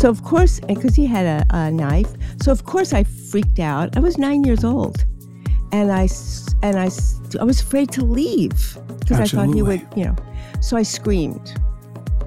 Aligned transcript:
So 0.00 0.08
of 0.08 0.24
course, 0.24 0.60
because 0.60 0.94
he 0.94 1.04
had 1.04 1.26
a, 1.26 1.44
a 1.54 1.70
knife, 1.70 2.10
so 2.40 2.50
of 2.50 2.64
course 2.64 2.94
I 2.94 3.04
freaked 3.04 3.58
out. 3.58 3.98
I 3.98 4.00
was 4.00 4.16
nine 4.16 4.44
years 4.44 4.64
old, 4.64 5.04
and 5.72 5.92
I, 5.92 6.08
and 6.62 6.78
I 6.78 6.88
I 7.38 7.44
was 7.44 7.60
afraid 7.60 7.92
to 7.92 8.02
leave 8.02 8.78
because 8.98 9.20
I 9.20 9.26
thought 9.26 9.54
he 9.54 9.60
would, 9.60 9.86
you 9.94 10.06
know. 10.06 10.16
So 10.62 10.78
I 10.78 10.84
screamed. 10.84 11.52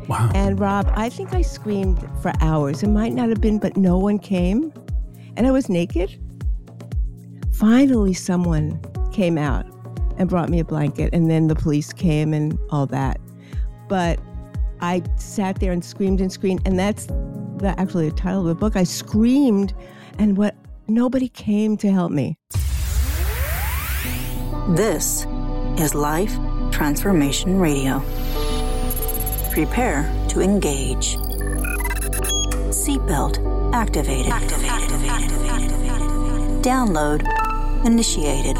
Wow. 0.07 0.29
And 0.35 0.59
Rob, 0.59 0.91
I 0.95 1.09
think 1.09 1.33
I 1.33 1.41
screamed 1.41 1.99
for 2.21 2.31
hours. 2.41 2.83
It 2.83 2.89
might 2.89 3.13
not 3.13 3.29
have 3.29 3.41
been, 3.41 3.57
but 3.57 3.75
no 3.75 3.97
one 3.97 4.19
came. 4.19 4.71
And 5.35 5.47
I 5.47 5.51
was 5.51 5.67
naked. 5.67 6.19
Finally, 7.53 8.13
someone 8.13 8.79
came 9.11 9.39
out 9.39 9.65
and 10.19 10.29
brought 10.29 10.49
me 10.49 10.59
a 10.59 10.65
blanket, 10.65 11.09
and 11.11 11.27
then 11.27 11.47
the 11.47 11.55
police 11.55 11.91
came 11.91 12.35
and 12.35 12.55
all 12.69 12.85
that. 12.85 13.19
But 13.89 14.19
I 14.79 15.01
sat 15.15 15.59
there 15.59 15.71
and 15.71 15.83
screamed 15.83 16.21
and 16.21 16.31
screamed, 16.31 16.61
and 16.67 16.77
that's 16.77 17.07
the, 17.63 17.79
actually 17.79 18.09
the 18.09 18.15
title 18.15 18.41
of 18.41 18.47
the 18.47 18.55
book. 18.55 18.75
I 18.75 18.83
screamed, 18.83 19.73
and 20.19 20.37
what 20.37 20.55
nobody 20.87 21.29
came 21.29 21.75
to 21.77 21.91
help 21.91 22.11
me. 22.11 22.37
This 24.69 25.25
is 25.77 25.95
Life 25.95 26.35
Transformation 26.71 27.59
Radio. 27.59 27.99
Prepare 29.51 30.03
to 30.29 30.41
engage. 30.41 31.17
Seatbelt 32.69 33.73
activated. 33.73 34.31
Download 36.61 37.21
initiated. 37.85 38.57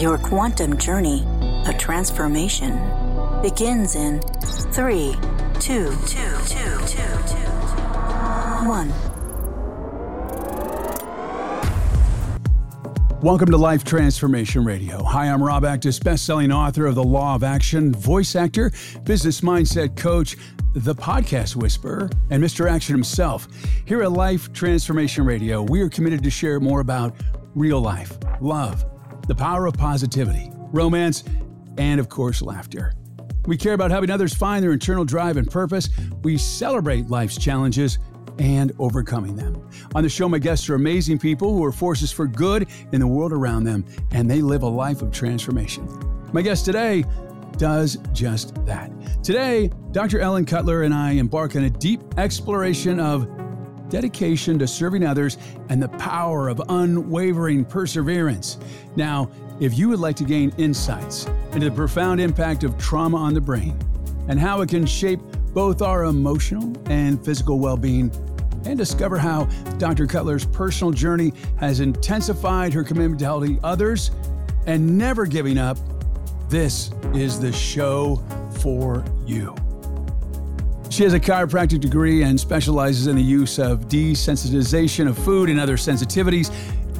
Your 0.00 0.18
quantum 0.18 0.76
journey 0.78 1.24
of 1.66 1.76
transformation 1.78 2.99
begins 3.42 3.96
in 3.96 4.20
three, 4.72 5.16
two, 5.58 5.90
two, 6.06 6.36
two, 6.46 6.78
two, 6.86 7.08
two, 7.26 7.50
one. 8.68 8.92
Welcome 13.22 13.50
to 13.50 13.56
Life 13.56 13.82
Transformation 13.82 14.62
Radio. 14.62 15.02
Hi, 15.04 15.26
I'm 15.26 15.42
Rob 15.42 15.62
Actis, 15.62 16.02
best-selling 16.02 16.52
author 16.52 16.84
of 16.84 16.94
The 16.94 17.02
Law 17.02 17.34
of 17.34 17.42
Action, 17.42 17.94
voice 17.94 18.36
actor, 18.36 18.72
business 19.04 19.40
mindset 19.40 19.96
coach, 19.96 20.36
the 20.74 20.94
podcast 20.94 21.56
whisperer, 21.56 22.10
and 22.28 22.42
Mr. 22.42 22.70
Action 22.70 22.94
himself. 22.94 23.48
Here 23.86 24.02
at 24.02 24.12
Life 24.12 24.52
Transformation 24.52 25.24
Radio, 25.24 25.62
we 25.62 25.80
are 25.80 25.88
committed 25.88 26.22
to 26.24 26.30
share 26.30 26.60
more 26.60 26.80
about 26.80 27.14
real 27.54 27.80
life, 27.80 28.18
love, 28.42 28.84
the 29.28 29.34
power 29.34 29.64
of 29.64 29.74
positivity, 29.74 30.50
romance, 30.72 31.24
and 31.78 32.00
of 32.00 32.10
course, 32.10 32.42
laughter. 32.42 32.92
We 33.46 33.56
care 33.56 33.72
about 33.72 33.90
helping 33.90 34.10
others 34.10 34.34
find 34.34 34.62
their 34.62 34.72
internal 34.72 35.04
drive 35.04 35.36
and 35.36 35.50
purpose. 35.50 35.88
We 36.22 36.36
celebrate 36.36 37.08
life's 37.08 37.38
challenges 37.38 37.98
and 38.38 38.72
overcoming 38.78 39.36
them. 39.36 39.68
On 39.94 40.02
the 40.02 40.08
show, 40.08 40.28
my 40.28 40.38
guests 40.38 40.68
are 40.70 40.74
amazing 40.74 41.18
people 41.18 41.54
who 41.54 41.64
are 41.64 41.72
forces 41.72 42.10
for 42.10 42.26
good 42.26 42.68
in 42.92 43.00
the 43.00 43.06
world 43.06 43.32
around 43.32 43.64
them, 43.64 43.84
and 44.12 44.30
they 44.30 44.40
live 44.40 44.62
a 44.62 44.68
life 44.68 45.02
of 45.02 45.12
transformation. 45.12 45.86
My 46.32 46.42
guest 46.42 46.64
today 46.64 47.04
does 47.58 47.98
just 48.12 48.54
that. 48.64 48.90
Today, 49.22 49.70
Dr. 49.92 50.20
Ellen 50.20 50.46
Cutler 50.46 50.84
and 50.84 50.94
I 50.94 51.12
embark 51.12 51.56
on 51.56 51.64
a 51.64 51.70
deep 51.70 52.00
exploration 52.16 52.98
of 52.98 53.28
dedication 53.90 54.58
to 54.58 54.66
serving 54.66 55.04
others 55.04 55.36
and 55.68 55.82
the 55.82 55.88
power 55.88 56.48
of 56.48 56.62
unwavering 56.68 57.64
perseverance. 57.64 58.58
Now, 58.96 59.30
if 59.60 59.78
you 59.78 59.90
would 59.90 60.00
like 60.00 60.16
to 60.16 60.24
gain 60.24 60.52
insights 60.56 61.26
into 61.52 61.68
the 61.68 61.76
profound 61.76 62.20
impact 62.20 62.64
of 62.64 62.76
trauma 62.78 63.18
on 63.18 63.34
the 63.34 63.40
brain 63.40 63.78
and 64.28 64.40
how 64.40 64.62
it 64.62 64.70
can 64.70 64.86
shape 64.86 65.20
both 65.52 65.82
our 65.82 66.04
emotional 66.04 66.72
and 66.86 67.22
physical 67.24 67.58
well 67.58 67.76
being, 67.76 68.10
and 68.64 68.78
discover 68.78 69.18
how 69.18 69.44
Dr. 69.78 70.06
Cutler's 70.06 70.46
personal 70.46 70.92
journey 70.92 71.32
has 71.58 71.80
intensified 71.80 72.72
her 72.72 72.84
commitment 72.84 73.18
to 73.20 73.24
helping 73.24 73.58
others 73.64 74.10
and 74.66 74.98
never 74.98 75.26
giving 75.26 75.58
up, 75.58 75.78
this 76.48 76.90
is 77.14 77.40
the 77.40 77.52
show 77.52 78.22
for 78.60 79.04
you. 79.26 79.54
She 80.90 81.04
has 81.04 81.14
a 81.14 81.20
chiropractic 81.20 81.80
degree 81.80 82.24
and 82.24 82.38
specializes 82.38 83.06
in 83.06 83.16
the 83.16 83.22
use 83.22 83.58
of 83.58 83.88
desensitization 83.88 85.08
of 85.08 85.16
food 85.16 85.48
and 85.48 85.58
other 85.58 85.76
sensitivities, 85.76 86.52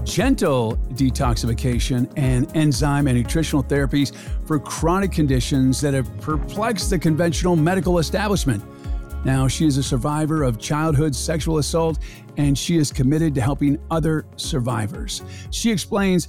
gentle 0.04 0.76
detoxification, 0.94 2.12
and 2.16 2.54
enzyme 2.56 3.06
and 3.06 3.16
nutritional 3.16 3.62
therapies 3.62 4.14
for 4.44 4.58
chronic 4.58 5.12
conditions 5.12 5.80
that 5.80 5.94
have 5.94 6.20
perplexed 6.20 6.90
the 6.90 6.98
conventional 6.98 7.56
medical 7.56 7.98
establishment. 7.98 8.62
Now, 9.24 9.48
she 9.48 9.66
is 9.66 9.76
a 9.76 9.82
survivor 9.82 10.42
of 10.42 10.58
childhood 10.58 11.14
sexual 11.14 11.58
assault 11.58 11.98
and 12.38 12.56
she 12.56 12.78
is 12.78 12.90
committed 12.90 13.34
to 13.34 13.40
helping 13.40 13.78
other 13.90 14.24
survivors. 14.36 15.22
She 15.50 15.70
explains 15.70 16.28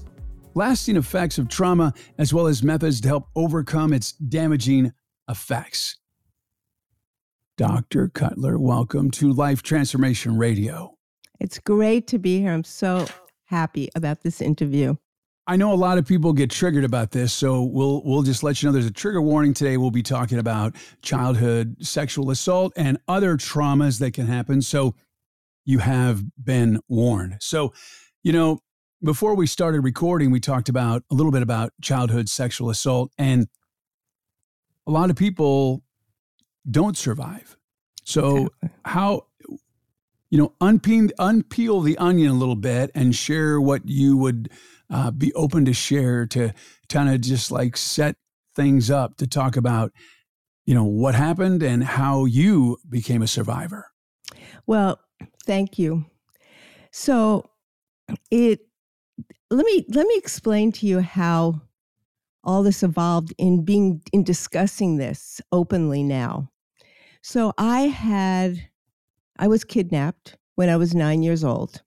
lasting 0.55 0.97
effects 0.97 1.37
of 1.37 1.47
trauma 1.47 1.93
as 2.17 2.33
well 2.33 2.47
as 2.47 2.63
methods 2.63 2.99
to 3.01 3.07
help 3.07 3.29
overcome 3.35 3.93
its 3.93 4.11
damaging 4.11 4.91
effects. 5.29 5.97
Dr. 7.57 8.09
Cutler, 8.09 8.57
welcome 8.57 9.11
to 9.11 9.31
Life 9.31 9.61
Transformation 9.61 10.37
Radio. 10.37 10.97
It's 11.39 11.59
great 11.59 12.07
to 12.07 12.19
be 12.19 12.39
here. 12.39 12.51
I'm 12.51 12.63
so 12.63 13.05
happy 13.51 13.89
about 13.95 14.21
this 14.21 14.41
interview. 14.41 14.95
I 15.45 15.57
know 15.57 15.73
a 15.73 15.75
lot 15.75 15.97
of 15.97 16.05
people 16.07 16.33
get 16.33 16.49
triggered 16.49 16.83
about 16.83 17.11
this, 17.11 17.33
so 17.33 17.63
we'll 17.63 18.01
we'll 18.05 18.23
just 18.23 18.41
let 18.41 18.61
you 18.61 18.67
know 18.67 18.73
there's 18.73 18.85
a 18.85 18.91
trigger 18.91 19.21
warning 19.21 19.53
today. 19.53 19.77
We'll 19.77 19.91
be 19.91 20.03
talking 20.03 20.39
about 20.39 20.75
childhood 21.01 21.75
sexual 21.81 22.31
assault 22.31 22.73
and 22.77 22.97
other 23.07 23.37
traumas 23.37 23.99
that 23.99 24.13
can 24.13 24.27
happen. 24.27 24.61
So 24.61 24.95
you 25.65 25.79
have 25.79 26.23
been 26.43 26.79
warned. 26.87 27.37
So, 27.39 27.73
you 28.23 28.33
know, 28.33 28.59
before 29.03 29.35
we 29.35 29.47
started 29.47 29.81
recording, 29.81 30.31
we 30.31 30.39
talked 30.39 30.69
about 30.69 31.03
a 31.11 31.15
little 31.15 31.31
bit 31.31 31.41
about 31.41 31.73
childhood 31.81 32.29
sexual 32.29 32.69
assault 32.69 33.11
and 33.17 33.47
a 34.87 34.91
lot 34.91 35.09
of 35.09 35.15
people 35.15 35.83
don't 36.69 36.97
survive. 36.97 37.57
So 38.03 38.49
how 38.85 39.25
you 40.31 40.37
know 40.37 40.53
unpeel 40.59 41.11
unpeel 41.19 41.83
the 41.83 41.97
onion 41.97 42.31
a 42.31 42.33
little 42.33 42.55
bit 42.55 42.89
and 42.95 43.15
share 43.15 43.61
what 43.61 43.87
you 43.87 44.17
would 44.17 44.49
uh, 44.89 45.11
be 45.11 45.31
open 45.33 45.63
to 45.65 45.73
share 45.73 46.25
to 46.25 46.51
kind 46.89 47.09
of 47.09 47.21
just 47.21 47.51
like 47.51 47.77
set 47.77 48.15
things 48.55 48.89
up 48.89 49.17
to 49.17 49.27
talk 49.27 49.55
about 49.55 49.91
you 50.65 50.73
know 50.73 50.83
what 50.83 51.13
happened 51.13 51.61
and 51.61 51.83
how 51.83 52.25
you 52.25 52.77
became 52.89 53.21
a 53.21 53.27
survivor 53.27 53.91
Well, 54.65 54.99
thank 55.45 55.77
you. 55.79 56.05
So 56.91 57.49
it 58.29 58.61
let 59.49 59.65
me 59.65 59.85
let 59.89 60.07
me 60.07 60.15
explain 60.17 60.71
to 60.73 60.87
you 60.87 61.01
how 61.01 61.61
all 62.43 62.63
this 62.63 62.83
evolved 62.83 63.33
in 63.37 63.63
being 63.63 64.01
in 64.11 64.23
discussing 64.23 64.97
this 64.97 65.41
openly 65.51 66.03
now. 66.03 66.49
So 67.21 67.53
I 67.57 67.81
had 67.81 68.61
I 69.41 69.47
was 69.47 69.65
kidnapped 69.65 70.37
when 70.55 70.69
I 70.69 70.77
was 70.77 70.95
9 70.95 71.23
years 71.23 71.43
old 71.43 71.81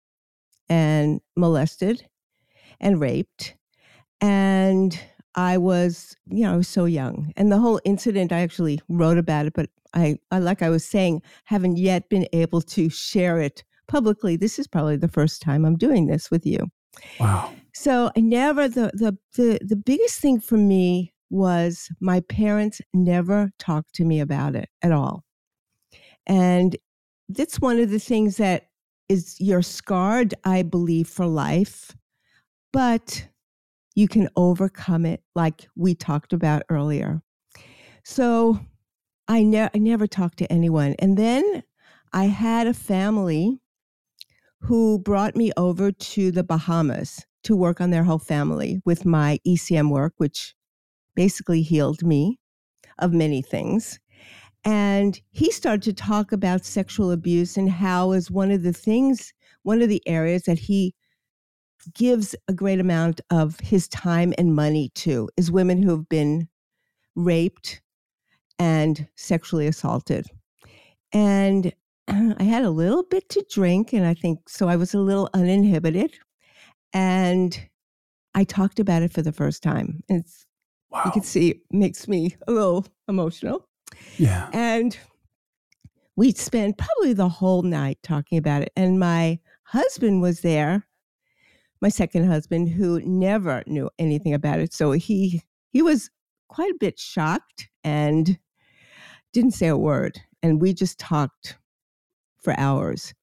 and 0.68 1.20
molested 1.36 2.06
and 2.80 3.00
raped 3.00 3.54
and 4.20 4.98
I 5.34 5.58
was, 5.58 6.16
you 6.26 6.44
know, 6.44 6.54
I 6.54 6.56
was 6.56 6.68
so 6.68 6.84
young. 6.84 7.32
And 7.36 7.50
the 7.50 7.58
whole 7.58 7.80
incident 7.84 8.32
I 8.32 8.40
actually 8.40 8.80
wrote 8.88 9.18
about 9.18 9.46
it, 9.46 9.52
but 9.54 9.68
I, 9.92 10.18
I 10.30 10.38
like 10.38 10.62
I 10.62 10.70
was 10.70 10.84
saying, 10.84 11.22
haven't 11.44 11.76
yet 11.76 12.08
been 12.08 12.26
able 12.32 12.60
to 12.62 12.88
share 12.88 13.40
it 13.40 13.64
publicly. 13.88 14.36
This 14.36 14.58
is 14.58 14.66
probably 14.66 14.96
the 14.96 15.08
first 15.08 15.42
time 15.42 15.64
I'm 15.64 15.76
doing 15.76 16.06
this 16.06 16.30
with 16.30 16.46
you. 16.46 16.70
wow 17.18 17.52
So 17.74 18.10
I 18.16 18.20
never 18.20 18.68
the 18.68 18.90
the 18.94 19.18
the 19.36 19.58
the 19.64 19.76
biggest 19.76 20.20
thing 20.20 20.40
for 20.40 20.56
me 20.56 21.12
was 21.30 21.90
my 22.00 22.20
parents 22.20 22.80
never 22.92 23.50
talked 23.58 23.94
to 23.96 24.04
me 24.04 24.20
about 24.20 24.54
it 24.54 24.68
at 24.82 24.92
all. 24.92 25.24
And 26.26 26.76
that's 27.28 27.60
one 27.60 27.78
of 27.78 27.90
the 27.90 27.98
things 27.98 28.36
that 28.36 28.68
is 29.08 29.36
you're 29.38 29.62
scarred, 29.62 30.34
I 30.44 30.62
believe, 30.62 31.08
for 31.08 31.26
life, 31.26 31.94
but 32.72 33.28
you 33.94 34.08
can 34.08 34.28
overcome 34.36 35.06
it 35.06 35.22
like 35.34 35.68
we 35.76 35.94
talked 35.94 36.32
about 36.32 36.62
earlier. 36.68 37.22
So 38.02 38.58
I, 39.28 39.42
ne- 39.42 39.70
I 39.74 39.78
never 39.78 40.06
talked 40.06 40.38
to 40.38 40.52
anyone. 40.52 40.94
And 40.98 41.16
then 41.16 41.62
I 42.12 42.24
had 42.24 42.66
a 42.66 42.74
family 42.74 43.60
who 44.60 44.98
brought 44.98 45.36
me 45.36 45.52
over 45.56 45.92
to 45.92 46.30
the 46.30 46.44
Bahamas 46.44 47.24
to 47.44 47.54
work 47.54 47.80
on 47.80 47.90
their 47.90 48.04
whole 48.04 48.18
family 48.18 48.80
with 48.84 49.04
my 49.04 49.38
ECM 49.46 49.90
work, 49.90 50.14
which 50.16 50.54
basically 51.14 51.62
healed 51.62 52.02
me 52.02 52.38
of 52.98 53.12
many 53.12 53.42
things. 53.42 54.00
And 54.64 55.20
he 55.30 55.50
started 55.50 55.82
to 55.82 55.92
talk 55.92 56.32
about 56.32 56.64
sexual 56.64 57.10
abuse 57.10 57.56
and 57.56 57.70
how 57.70 58.12
is 58.12 58.30
one 58.30 58.50
of 58.50 58.62
the 58.62 58.72
things, 58.72 59.32
one 59.62 59.82
of 59.82 59.88
the 59.88 60.02
areas 60.06 60.44
that 60.44 60.58
he 60.58 60.94
gives 61.94 62.34
a 62.48 62.52
great 62.52 62.80
amount 62.80 63.20
of 63.30 63.60
his 63.60 63.88
time 63.88 64.32
and 64.38 64.54
money 64.54 64.90
to 64.94 65.28
is 65.36 65.50
women 65.50 65.82
who 65.82 65.90
have 65.90 66.08
been 66.08 66.48
raped 67.14 67.82
and 68.58 69.06
sexually 69.16 69.66
assaulted. 69.66 70.26
And 71.12 71.72
I 72.08 72.42
had 72.42 72.64
a 72.64 72.70
little 72.70 73.02
bit 73.02 73.28
to 73.30 73.44
drink, 73.50 73.92
and 73.92 74.06
I 74.06 74.14
think 74.14 74.48
so. 74.48 74.68
I 74.68 74.76
was 74.76 74.94
a 74.94 74.98
little 74.98 75.28
uninhibited, 75.34 76.12
and 76.92 77.68
I 78.34 78.44
talked 78.44 78.80
about 78.80 79.02
it 79.02 79.12
for 79.12 79.22
the 79.22 79.32
first 79.32 79.62
time. 79.62 80.02
It's, 80.08 80.46
Wow. 80.90 81.02
you 81.06 81.10
can 81.10 81.22
see 81.22 81.50
it 81.50 81.60
makes 81.72 82.06
me 82.06 82.36
a 82.46 82.52
little 82.52 82.86
emotional. 83.08 83.68
Yeah. 84.18 84.48
And 84.52 84.96
we 86.16 86.32
spent 86.32 86.78
probably 86.78 87.12
the 87.12 87.28
whole 87.28 87.62
night 87.62 87.98
talking 88.02 88.38
about 88.38 88.62
it. 88.62 88.72
And 88.76 88.98
my 88.98 89.38
husband 89.64 90.22
was 90.22 90.40
there, 90.40 90.86
my 91.80 91.88
second 91.88 92.26
husband, 92.26 92.68
who 92.68 93.00
never 93.00 93.62
knew 93.66 93.90
anything 93.98 94.34
about 94.34 94.60
it. 94.60 94.72
So 94.72 94.92
he 94.92 95.42
he 95.70 95.82
was 95.82 96.10
quite 96.48 96.70
a 96.70 96.78
bit 96.78 96.98
shocked 96.98 97.68
and 97.82 98.38
didn't 99.32 99.52
say 99.52 99.66
a 99.66 99.76
word. 99.76 100.20
And 100.42 100.60
we 100.60 100.72
just 100.72 100.98
talked 100.98 101.58
for 102.40 102.58
hours. 102.58 103.14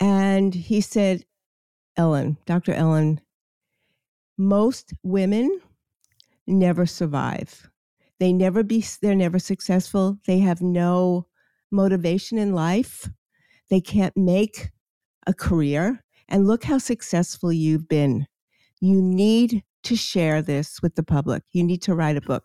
And 0.00 0.54
he 0.54 0.80
said, 0.80 1.24
Ellen, 1.96 2.36
Dr. 2.46 2.72
Ellen, 2.72 3.20
most 4.36 4.92
women 5.04 5.60
never 6.46 6.86
survive. 6.86 7.70
They 8.20 8.32
never 8.32 8.62
be 8.62 8.84
they're 9.02 9.14
never 9.14 9.38
successful. 9.38 10.18
They 10.26 10.38
have 10.38 10.62
no 10.62 11.26
motivation 11.70 12.38
in 12.38 12.54
life. 12.54 13.08
They 13.70 13.80
can't 13.80 14.16
make 14.16 14.70
a 15.26 15.34
career. 15.34 16.04
And 16.28 16.46
look 16.46 16.64
how 16.64 16.78
successful 16.78 17.52
you've 17.52 17.88
been. 17.88 18.26
You 18.80 19.00
need 19.02 19.62
to 19.84 19.96
share 19.96 20.42
this 20.42 20.80
with 20.82 20.94
the 20.94 21.02
public. 21.02 21.42
You 21.52 21.62
need 21.64 21.82
to 21.82 21.94
write 21.94 22.16
a 22.16 22.22
book. 22.22 22.44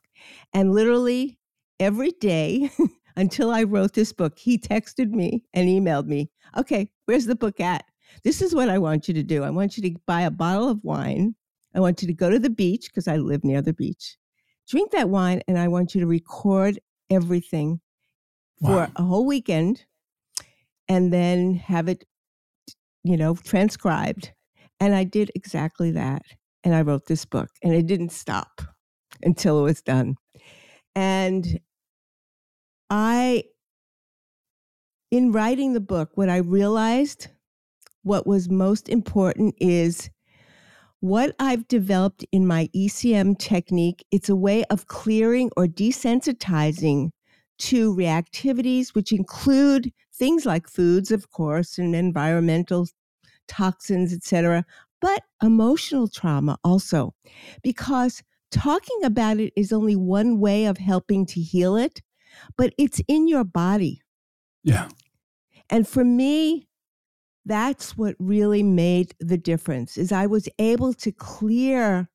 And 0.54 0.74
literally 0.74 1.39
every 1.80 2.12
day 2.12 2.69
until 3.15 3.51
I 3.51 3.63
wrote 3.63 3.94
this 3.94 4.13
book, 4.13 4.38
he 4.38 4.57
texted 4.57 5.12
me 5.12 5.44
and 5.54 5.69
emailed 5.69 6.07
me, 6.07 6.30
okay, 6.57 6.92
where's 7.06 7.25
the 7.25 7.36
book 7.36 7.60
at? 7.60 7.86
This 8.24 8.42
is 8.42 8.56
what 8.56 8.69
I 8.69 8.77
want 8.77 9.07
you 9.07 9.13
to 9.13 9.24
do. 9.24 9.44
I 9.44 9.50
want 9.50 9.77
you 9.77 9.83
to 9.83 10.00
buy 10.06 10.22
a 10.22 10.31
bottle 10.31 10.69
of 10.69 10.83
wine. 10.83 11.36
I 11.75 11.80
want 11.80 12.01
you 12.01 12.07
to 12.07 12.13
go 12.13 12.30
to 12.30 12.39
the 12.39 12.50
beach 12.50 12.88
because 12.89 13.07
I 13.07 13.18
live 13.18 13.44
near 13.44 13.62
the 13.62 13.74
beach. 13.74 14.18
Drink 14.69 14.92
that 14.92 15.10
wine, 15.10 15.42
and 15.48 15.57
I 15.57 15.68
want 15.68 15.95
you 15.95 16.01
to 16.01 16.07
record 16.07 16.80
everything 17.10 17.81
for 18.62 18.71
Wow. 18.75 18.92
a 18.95 19.04
whole 19.04 19.25
weekend 19.25 19.86
and 20.88 21.12
then 21.12 21.56
have 21.56 21.88
it, 21.88 22.06
you 23.04 23.18
know, 23.18 23.36
transcribed. 23.36 24.31
And 24.80 24.94
I 24.94 25.04
did 25.04 25.31
exactly 25.36 25.92
that. 25.92 26.21
And 26.63 26.75
I 26.75 26.81
wrote 26.81 27.07
this 27.07 27.25
book, 27.25 27.50
and 27.63 27.74
it 27.74 27.88
didn't 27.88 28.12
stop 28.12 28.62
until 29.24 29.60
it 29.60 29.63
was 29.63 29.81
done. 29.81 30.16
And 30.95 31.60
I, 32.89 33.45
in 35.10 35.31
writing 35.31 35.74
the 35.74 35.80
book, 35.80 36.12
what 36.15 36.30
I 36.30 36.38
realized 36.38 37.27
what 38.04 38.27
was 38.27 38.50
most 38.50 38.89
important 38.89 39.56
is 39.60 40.10
what 41.01 41.36
I've 41.40 41.68
developed 41.68 42.25
in 42.31 42.46
my 42.46 42.69
ECM 42.75 43.38
technique. 43.40 44.06
It's 44.12 44.30
a 44.30 44.36
way 44.36 44.63
of 44.66 44.88
clearing 44.88 45.50
or 45.56 45.66
desensitizing 45.66 47.12
to 47.60 47.96
reactivities, 47.96 48.94
which 48.94 49.12
include 49.12 49.92
things 50.13 50.46
like 50.46 50.68
foods, 50.68 51.12
of 51.12 51.31
course, 51.31 51.78
and 51.78 51.96
environmental 51.96 52.88
toxins, 53.48 54.13
etc., 54.13 54.66
but 55.01 55.24
emotional 55.42 56.10
trauma 56.10 56.57
also, 56.63 57.13
because 57.63 58.22
talking 58.51 59.04
about 59.04 59.40
it 59.40 59.54
is 59.56 59.72
only 59.72 59.96
one 59.96 60.40
way 60.40 60.66
of 60.66 60.78
helping 60.78 61.25
to 61.25 61.40
heal 61.40 61.78
it, 61.78 62.01
but 62.57 62.74
it's 62.78 63.01
in 63.07 63.28
your 63.28 63.46
body. 63.46 64.01
Yeah. 64.63 64.90
And 65.69 65.88
for 65.88 66.04
me, 66.04 66.68
that's 67.50 67.98
what 67.98 68.16
really 68.19 68.63
made 68.63 69.13
the 69.19 69.38
difference 69.38 69.98
is 69.98 70.12
I 70.12 70.28
was 70.28 70.48
able 70.60 70.94
to 70.94 71.12
clear 71.12 72.07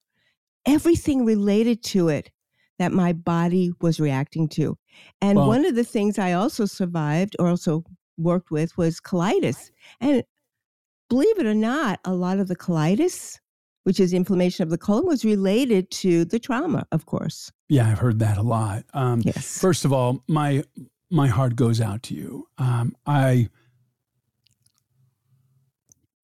everything 0.64 1.24
related 1.26 1.82
to 1.84 2.08
it 2.08 2.30
that 2.78 2.92
my 2.92 3.12
body 3.12 3.72
was 3.80 4.00
reacting 4.00 4.48
to. 4.48 4.78
And 5.20 5.36
Well- 5.38 5.48
one 5.48 5.64
of 5.66 5.74
the 5.74 5.84
things 5.84 6.18
I 6.18 6.32
also 6.32 6.64
survived 6.66 7.36
or 7.38 7.48
also 7.48 7.84
worked 8.16 8.50
with 8.50 8.76
was 8.78 9.00
colitis. 9.00 9.70
And 10.00 10.22
believe 11.10 11.38
it 11.38 11.46
or 11.46 11.54
not, 11.54 12.00
a 12.04 12.14
lot 12.14 12.38
of 12.38 12.48
the 12.48 12.56
colitis, 12.56 13.38
which 13.82 14.00
is 14.00 14.12
inflammation 14.12 14.62
of 14.62 14.70
the 14.70 14.78
colon, 14.78 15.06
was 15.06 15.24
related 15.24 15.90
to 15.90 16.24
the 16.24 16.38
trauma, 16.38 16.86
of 16.92 17.06
course. 17.06 17.52
Yeah, 17.68 17.90
I've 17.90 17.98
heard 17.98 18.18
that 18.20 18.38
a 18.38 18.42
lot. 18.42 18.84
Um, 18.94 19.20
Yes. 19.24 19.58
First 19.58 19.84
of 19.84 19.92
all, 19.92 20.22
my 20.28 20.62
my 21.10 21.28
heart 21.28 21.54
goes 21.54 21.80
out 21.80 22.02
to 22.04 22.14
you. 22.14 22.48
Um, 22.58 22.96
I 23.06 23.48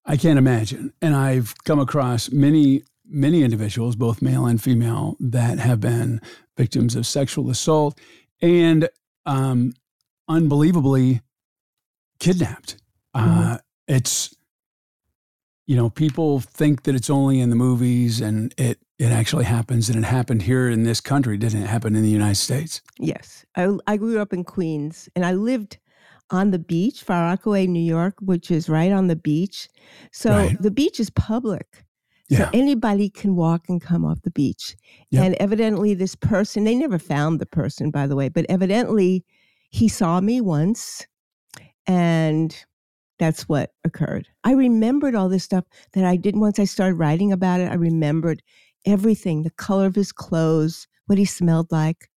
I 0.04 0.16
can't 0.16 0.38
imagine, 0.38 0.92
and 1.02 1.14
I've 1.14 1.54
come 1.64 1.78
across 1.78 2.30
many 2.30 2.82
many 3.12 3.42
individuals, 3.42 3.96
both 3.96 4.22
male 4.22 4.46
and 4.46 4.62
female, 4.62 5.16
that 5.18 5.58
have 5.58 5.80
been 5.80 6.20
victims 6.56 6.94
of 6.94 7.06
sexual 7.06 7.50
assault 7.50 7.98
and 8.40 8.88
um, 9.26 9.72
unbelievably 10.28 11.20
kidnapped. 12.20 12.76
Uh, 13.12 13.58
it's 13.88 14.34
you 15.66 15.76
know 15.76 15.90
people 15.90 16.40
think 16.40 16.84
that 16.84 16.94
it's 16.94 17.10
only 17.10 17.40
in 17.40 17.50
the 17.50 17.56
movies, 17.56 18.20
and 18.20 18.54
it 18.56 18.78
it 19.00 19.10
actually 19.12 19.44
happens, 19.44 19.88
and 19.88 19.98
it 19.98 20.06
happened 20.06 20.42
here 20.42 20.68
in 20.68 20.84
this 20.84 21.00
country. 21.00 21.38
Didn't 21.38 21.62
it 21.62 21.66
happen 21.66 21.96
in 21.96 22.02
the 22.02 22.10
United 22.10 22.36
States? 22.36 22.82
Yes. 22.98 23.46
I, 23.56 23.76
I 23.86 23.96
grew 23.96 24.20
up 24.20 24.34
in 24.34 24.44
Queens 24.44 25.08
and 25.16 25.24
I 25.24 25.32
lived 25.32 25.78
on 26.30 26.50
the 26.50 26.58
beach, 26.58 27.02
Far 27.02 27.22
Rockaway, 27.24 27.66
New 27.66 27.80
York, 27.82 28.14
which 28.20 28.50
is 28.50 28.68
right 28.68 28.92
on 28.92 29.08
the 29.08 29.16
beach. 29.16 29.68
So 30.12 30.30
Right. 30.30 30.62
the 30.62 30.70
beach 30.70 31.00
is 31.00 31.10
public. 31.10 31.84
So 32.30 32.36
Yeah. 32.38 32.50
anybody 32.52 33.08
can 33.10 33.34
walk 33.34 33.68
and 33.68 33.80
come 33.80 34.04
off 34.04 34.22
the 34.22 34.30
beach. 34.30 34.76
Yep. 35.10 35.24
And 35.24 35.34
evidently, 35.40 35.94
this 35.94 36.14
person, 36.14 36.62
they 36.64 36.76
never 36.76 36.98
found 36.98 37.40
the 37.40 37.46
person, 37.46 37.90
by 37.90 38.06
the 38.06 38.14
way, 38.14 38.28
but 38.28 38.46
evidently 38.48 39.24
he 39.70 39.88
saw 39.88 40.20
me 40.20 40.40
once 40.40 41.06
and 41.86 42.64
that's 43.18 43.48
what 43.48 43.72
occurred. 43.84 44.28
I 44.44 44.52
remembered 44.52 45.14
all 45.14 45.28
this 45.28 45.44
stuff 45.44 45.64
that 45.92 46.04
I 46.04 46.16
did 46.16 46.36
once 46.36 46.58
I 46.58 46.64
started 46.64 46.94
writing 46.96 47.32
about 47.32 47.60
it. 47.60 47.70
I 47.70 47.74
remembered 47.74 48.42
everything 48.86 49.42
the 49.42 49.50
color 49.50 49.86
of 49.86 49.94
his 49.94 50.12
clothes, 50.12 50.86
what 51.06 51.18
he 51.18 51.24
smelled 51.24 51.70
like, 51.72 52.09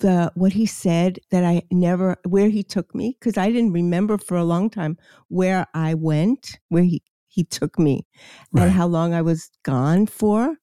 the 0.00 0.32
what 0.34 0.52
he 0.52 0.66
said 0.66 1.18
that 1.30 1.44
I 1.44 1.62
never 1.70 2.16
where 2.26 2.48
he 2.48 2.62
took 2.62 2.94
me 2.94 3.16
because 3.18 3.36
I 3.38 3.50
didn't 3.50 3.72
remember 3.72 4.18
for 4.18 4.36
a 4.36 4.44
long 4.44 4.70
time 4.70 4.96
where 5.28 5.66
I 5.74 5.94
went, 5.94 6.58
where 6.68 6.84
he 6.84 7.02
he 7.28 7.44
took 7.44 7.78
me 7.78 8.06
Right. 8.52 8.64
and 8.64 8.72
how 8.72 8.86
long 8.86 9.14
I 9.14 9.22
was 9.22 9.50
gone 9.64 10.06
for. 10.06 10.56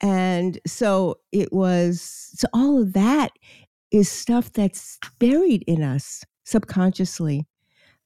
And 0.00 0.58
so 0.66 1.16
it 1.32 1.52
was 1.52 2.00
so 2.34 2.48
all 2.52 2.80
of 2.82 2.92
that 2.94 3.32
is 3.90 4.10
stuff 4.10 4.52
that's 4.52 4.98
buried 5.18 5.64
in 5.66 5.82
us 5.82 6.24
subconsciously 6.44 7.46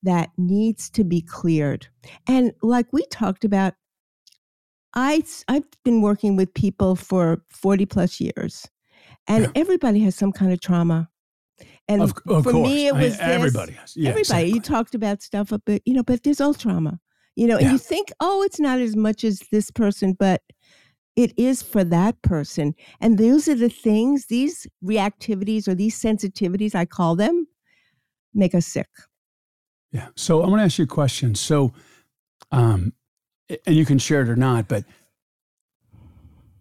that 0.02 0.30
needs 0.36 0.90
to 0.90 1.04
be 1.04 1.20
cleared. 1.22 1.88
And 2.28 2.52
like 2.62 2.92
we 2.92 3.04
talked 3.06 3.44
about 3.44 3.74
I 4.94 5.22
I've 5.48 5.64
been 5.84 6.02
working 6.02 6.36
with 6.36 6.52
people 6.54 6.96
for 6.96 7.42
40 7.50 7.86
plus 7.86 8.20
years. 8.20 8.68
And 9.28 9.44
Yeah. 9.44 9.50
everybody 9.54 10.00
has 10.00 10.14
some 10.16 10.32
kind 10.32 10.52
of 10.52 10.60
trauma. 10.60 11.08
And 11.88 12.02
Of, 12.02 12.12
of 12.26 12.44
for 12.44 12.52
course, 12.52 12.68
me 12.68 12.86
it 12.88 12.94
I 12.94 13.02
was 13.02 13.12
this, 13.12 13.20
everybody 13.20 13.72
has. 13.72 13.96
Yeah, 13.96 14.10
everybody. 14.10 14.50
You 14.50 14.60
talked 14.60 14.94
about 14.94 15.22
stuff, 15.22 15.52
but 15.64 15.82
you 15.84 15.94
know, 15.94 16.02
but 16.02 16.22
there's 16.22 16.40
all 16.40 16.54
trauma. 16.54 17.00
You 17.36 17.46
know, 17.46 17.56
and 17.56 17.66
Yeah. 17.66 17.72
you 17.72 17.78
think, 17.78 18.10
oh, 18.20 18.42
it's 18.42 18.60
not 18.60 18.78
as 18.78 18.94
much 18.96 19.24
as 19.24 19.40
this 19.50 19.70
person, 19.70 20.14
but 20.18 20.42
it 21.16 21.32
is 21.38 21.62
for 21.62 21.84
that 21.84 22.20
person. 22.22 22.74
And 23.00 23.18
those 23.18 23.48
are 23.48 23.54
the 23.54 23.68
things, 23.68 24.26
these 24.26 24.66
reactivities 24.84 25.68
or 25.68 25.74
these 25.74 25.98
sensitivities, 26.00 26.74
I 26.74 26.84
call 26.84 27.16
them, 27.16 27.46
make 28.34 28.54
us 28.54 28.66
sick. 28.66 28.88
Yeah. 29.92 30.08
So 30.16 30.42
I'm 30.42 30.48
going 30.48 30.58
to 30.58 30.64
ask 30.64 30.78
you 30.78 30.84
a 30.84 30.88
question. 30.88 31.34
So, 31.34 31.72
um, 32.50 32.92
and 33.66 33.76
you 33.76 33.84
can 33.84 33.98
share 33.98 34.22
it 34.22 34.28
or 34.28 34.36
not, 34.36 34.68
but 34.68 34.84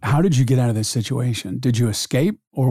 how 0.02 0.22
did 0.22 0.36
you 0.38 0.46
get 0.46 0.60
out 0.60 0.70
of 0.70 0.76
this 0.76 0.88
situation? 0.90 1.60
Did 1.60 1.78
you 1.78 1.88
escape, 1.90 2.40
or 2.54 2.70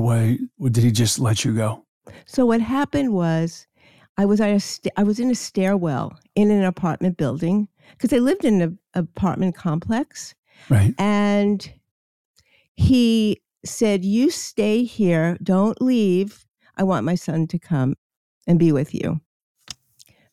or 0.59 0.69
did 0.71 0.85
he 0.85 0.91
just 0.91 1.19
let 1.19 1.45
you 1.45 1.55
go? 1.55 1.85
So 2.27 2.45
what 2.47 2.61
happened 2.61 3.13
was, 3.13 3.67
I 4.17 4.25
was 4.27 4.41
at 4.41 4.51
a 4.51 4.61
st- 4.61 4.93
I 4.97 5.03
was 5.03 5.21
in 5.21 5.31
a 5.31 5.35
stairwell 5.35 6.19
in 6.35 6.51
an 6.51 6.65
apartment 6.65 7.17
building 7.17 7.69
because 7.93 8.13
I 8.13 8.19
lived 8.19 8.45
in 8.45 8.61
an 8.63 8.79
apartment 8.95 9.55
complex, 9.55 10.35
Right. 10.69 10.95
and 10.99 11.71
he 12.75 13.41
said, 13.65 14.05
"You 14.05 14.31
stay 14.31 14.85
here, 14.85 15.39
don't 15.43 15.81
leave. 15.81 16.45
I 16.77 16.83
want 16.83 17.05
my 17.07 17.15
son 17.15 17.47
to 17.49 17.59
come 17.59 17.95
and 18.47 18.59
be 18.59 18.73
with 18.73 18.95
you." 18.95 19.21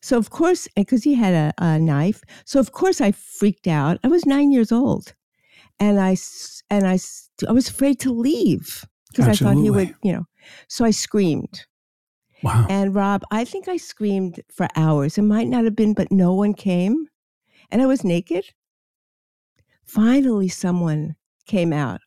So 0.00 0.16
of 0.16 0.30
course, 0.30 0.68
because 0.76 1.02
he 1.04 1.14
had 1.14 1.34
a, 1.34 1.52
a 1.58 1.78
knife, 1.78 2.22
so 2.44 2.60
of 2.60 2.72
course 2.72 3.00
I 3.00 3.12
freaked 3.12 3.66
out. 3.66 3.98
I 4.04 4.08
was 4.08 4.24
nine 4.26 4.50
years 4.52 4.70
old, 4.72 5.14
and 5.80 6.00
I 6.00 6.16
and 6.70 6.86
I 6.86 6.98
I 7.48 7.52
was 7.52 7.68
afraid 7.68 8.00
to 8.00 8.12
leave 8.12 8.84
because 9.10 9.28
I 9.28 9.34
thought 9.34 9.56
he 9.56 9.70
would, 9.70 9.94
you 10.02 10.12
know. 10.12 10.24
So 10.68 10.84
I 10.84 10.90
screamed. 10.90 11.66
Wow. 12.42 12.66
And 12.68 12.94
Rob, 12.94 13.22
I 13.30 13.44
think 13.44 13.68
I 13.68 13.76
screamed 13.76 14.40
for 14.52 14.68
hours. 14.76 15.18
It 15.18 15.22
might 15.22 15.48
not 15.48 15.64
have 15.64 15.74
been, 15.74 15.94
but 15.94 16.12
no 16.12 16.34
one 16.34 16.54
came. 16.54 17.08
And 17.70 17.82
I 17.82 17.86
was 17.86 18.04
naked. 18.04 18.44
Finally, 19.84 20.48
someone 20.48 21.16
came 21.46 21.72
out 21.72 22.00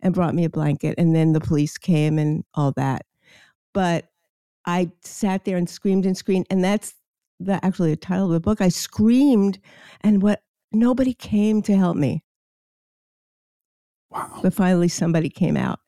and 0.00 0.14
brought 0.14 0.34
me 0.34 0.44
a 0.44 0.50
blanket. 0.50 0.94
And 0.98 1.14
then 1.14 1.32
the 1.32 1.40
police 1.40 1.78
came 1.78 2.18
and 2.18 2.44
all 2.54 2.72
that. 2.72 3.06
But 3.72 4.06
I 4.66 4.90
sat 5.02 5.44
there 5.44 5.56
and 5.56 5.68
screamed 5.68 6.04
and 6.04 6.16
screamed. 6.16 6.46
And 6.50 6.62
that's 6.62 6.94
the 7.40 7.64
actually 7.64 7.90
the 7.90 7.96
title 7.96 8.26
of 8.26 8.32
the 8.32 8.40
book. 8.40 8.60
I 8.60 8.68
screamed 8.68 9.58
and 10.02 10.22
what 10.22 10.42
nobody 10.72 11.14
came 11.14 11.62
to 11.62 11.76
help 11.76 11.96
me. 11.96 12.22
Wow. 14.10 14.40
But 14.42 14.54
finally 14.54 14.88
somebody 14.88 15.28
came 15.28 15.56
out. 15.56 15.80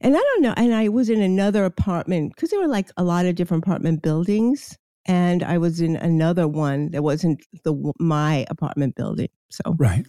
And 0.00 0.14
I 0.14 0.18
don't 0.20 0.42
know. 0.42 0.54
And 0.56 0.74
I 0.74 0.88
was 0.88 1.08
in 1.08 1.20
another 1.22 1.64
apartment 1.64 2.34
because 2.34 2.50
there 2.50 2.60
were 2.60 2.68
like 2.68 2.90
a 2.96 3.04
lot 3.04 3.26
of 3.26 3.34
different 3.34 3.64
apartment 3.64 4.02
buildings. 4.02 4.76
And 5.06 5.42
I 5.42 5.56
was 5.58 5.80
in 5.80 5.96
another 5.96 6.48
one 6.48 6.90
that 6.90 7.02
wasn't 7.02 7.44
the 7.64 7.92
my 7.98 8.44
apartment 8.50 8.94
building. 8.96 9.28
So, 9.50 9.74
Right. 9.78 10.04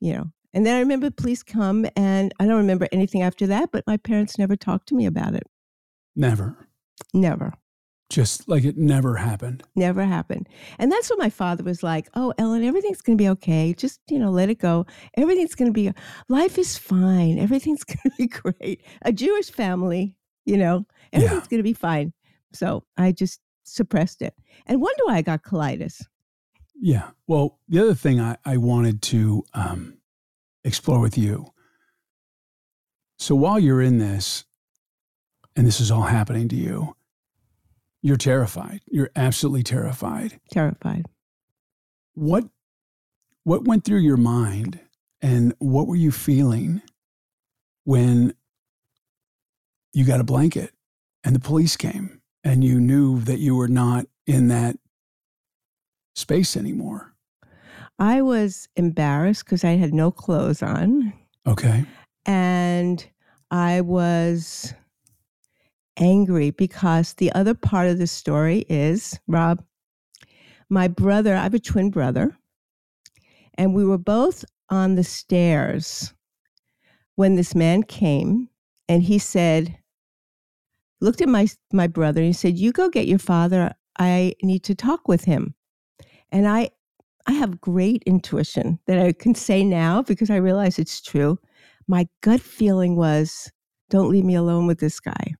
you 0.00 0.14
know. 0.14 0.24
And 0.52 0.66
then 0.66 0.74
I 0.74 0.80
remember 0.80 1.12
police 1.12 1.44
come, 1.44 1.86
and 1.94 2.34
I 2.40 2.46
don't 2.46 2.56
remember 2.56 2.88
anything 2.90 3.22
after 3.22 3.46
that. 3.46 3.70
But 3.70 3.86
my 3.86 3.96
parents 3.96 4.36
never 4.36 4.56
talked 4.56 4.88
to 4.88 4.96
me 4.96 5.06
about 5.06 5.34
it. 5.34 5.44
Never. 6.16 6.56
Never, 7.14 7.54
Just 8.10 8.48
like 8.48 8.64
it 8.64 8.76
never 8.76 9.16
happened. 9.16 9.62
never 9.76 10.04
happened. 10.04 10.48
And 10.78 10.90
that's 10.90 11.08
what 11.08 11.18
my 11.18 11.30
father 11.30 11.62
was 11.62 11.82
like, 11.82 12.08
"Oh, 12.14 12.34
Ellen, 12.38 12.64
everything's 12.64 13.00
going 13.00 13.16
to 13.16 13.22
be 13.22 13.28
okay. 13.30 13.72
Just 13.72 14.00
you 14.10 14.18
know, 14.18 14.30
let 14.30 14.50
it 14.50 14.58
go. 14.58 14.84
Everything's 15.16 15.54
going 15.54 15.68
to 15.68 15.72
be. 15.72 15.92
Life 16.28 16.58
is 16.58 16.76
fine. 16.76 17.38
Everything's 17.38 17.84
going 17.84 17.98
to 18.04 18.10
be 18.18 18.26
great. 18.26 18.82
A 19.02 19.12
Jewish 19.12 19.50
family, 19.50 20.16
you 20.44 20.56
know, 20.56 20.86
everything's 21.12 21.48
going 21.48 21.60
to 21.60 21.64
be 21.64 21.72
fine." 21.72 22.12
So 22.52 22.84
I 22.96 23.12
just 23.12 23.40
suppressed 23.62 24.22
it. 24.22 24.34
And 24.66 24.80
wonder 24.80 25.04
why 25.04 25.16
I 25.16 25.22
got 25.22 25.42
colitis. 25.42 26.02
Yeah. 26.74 27.10
Well, 27.26 27.58
the 27.68 27.80
other 27.80 27.94
thing 27.94 28.20
I, 28.20 28.36
I 28.44 28.56
wanted 28.56 29.02
to 29.02 29.44
um, 29.54 29.98
explore 30.64 31.00
with 31.00 31.16
you. 31.16 31.46
So 33.18 33.34
while 33.34 33.58
you're 33.58 33.82
in 33.82 33.98
this, 33.98 34.44
and 35.56 35.66
this 35.66 35.80
is 35.80 35.90
all 35.90 36.02
happening 36.02 36.48
to 36.48 36.56
you, 36.56 36.96
you're 38.02 38.16
terrified. 38.16 38.80
You're 38.86 39.10
absolutely 39.16 39.62
terrified. 39.62 40.40
Terrified. 40.50 41.06
What 42.14 42.44
what 43.44 43.64
went 43.64 43.84
through 43.84 44.00
your 44.00 44.16
mind 44.16 44.80
and 45.22 45.54
what 45.58 45.86
were 45.86 45.96
you 45.96 46.12
feeling 46.12 46.82
when 47.84 48.34
you 49.92 50.04
got 50.04 50.20
a 50.20 50.24
blanket 50.24 50.72
and 51.24 51.34
the 51.34 51.40
police 51.40 51.76
came 51.76 52.20
and 52.44 52.62
you 52.62 52.78
knew 52.80 53.20
that 53.20 53.38
you 53.38 53.56
were 53.56 53.68
not 53.68 54.06
in 54.26 54.48
that 54.48 54.76
space 56.14 56.56
anymore? 56.56 57.14
I 57.98 58.22
was 58.22 58.68
embarrassed 58.76 59.44
because 59.44 59.64
I 59.64 59.72
had 59.72 59.92
no 59.92 60.10
clothes 60.10 60.62
on. 60.62 61.12
Okay. 61.46 61.84
and 62.26 63.06
I 63.50 63.80
was 63.80 64.74
angry 66.00 66.50
because 66.50 67.14
the 67.14 67.32
other 67.32 67.54
part 67.54 67.88
of 67.88 67.98
the 67.98 68.06
story 68.06 68.64
is 68.68 69.18
Rob, 69.28 69.62
my 70.68 70.88
brother, 70.88 71.34
I 71.34 71.42
have 71.42 71.54
a 71.54 71.58
twin 71.58 71.90
brother, 71.90 72.36
and 73.54 73.74
we 73.74 73.84
were 73.84 73.98
both 73.98 74.44
on 74.70 74.94
the 74.94 75.04
stairs 75.04 76.14
when 77.16 77.36
this 77.36 77.54
man 77.54 77.82
came 77.82 78.48
and 78.88 79.02
he 79.02 79.18
said, 79.18 79.76
looked 81.00 81.20
at 81.20 81.28
my 81.28 81.48
my 81.72 81.86
brother 81.86 82.20
and 82.20 82.28
he 82.28 82.32
said, 82.32 82.58
You 82.58 82.72
go 82.72 82.88
get 82.88 83.06
your 83.06 83.18
father. 83.18 83.74
I 83.98 84.34
need 84.42 84.64
to 84.64 84.74
talk 84.74 85.08
with 85.08 85.24
him. 85.24 85.54
And 86.30 86.48
I 86.48 86.70
I 87.26 87.32
have 87.32 87.60
great 87.60 88.02
intuition 88.06 88.78
that 88.86 88.98
I 88.98 89.12
can 89.12 89.34
say 89.34 89.64
now 89.64 90.02
because 90.02 90.30
I 90.30 90.36
realize 90.36 90.78
it's 90.78 91.00
true 91.00 91.38
my 91.90 92.08
gut 92.22 92.40
feeling 92.40 92.96
was 92.96 93.50
don't 93.90 94.10
leave 94.10 94.24
me 94.24 94.36
alone 94.36 94.68
with 94.68 94.78
this 94.78 95.00
guy. 95.00 95.34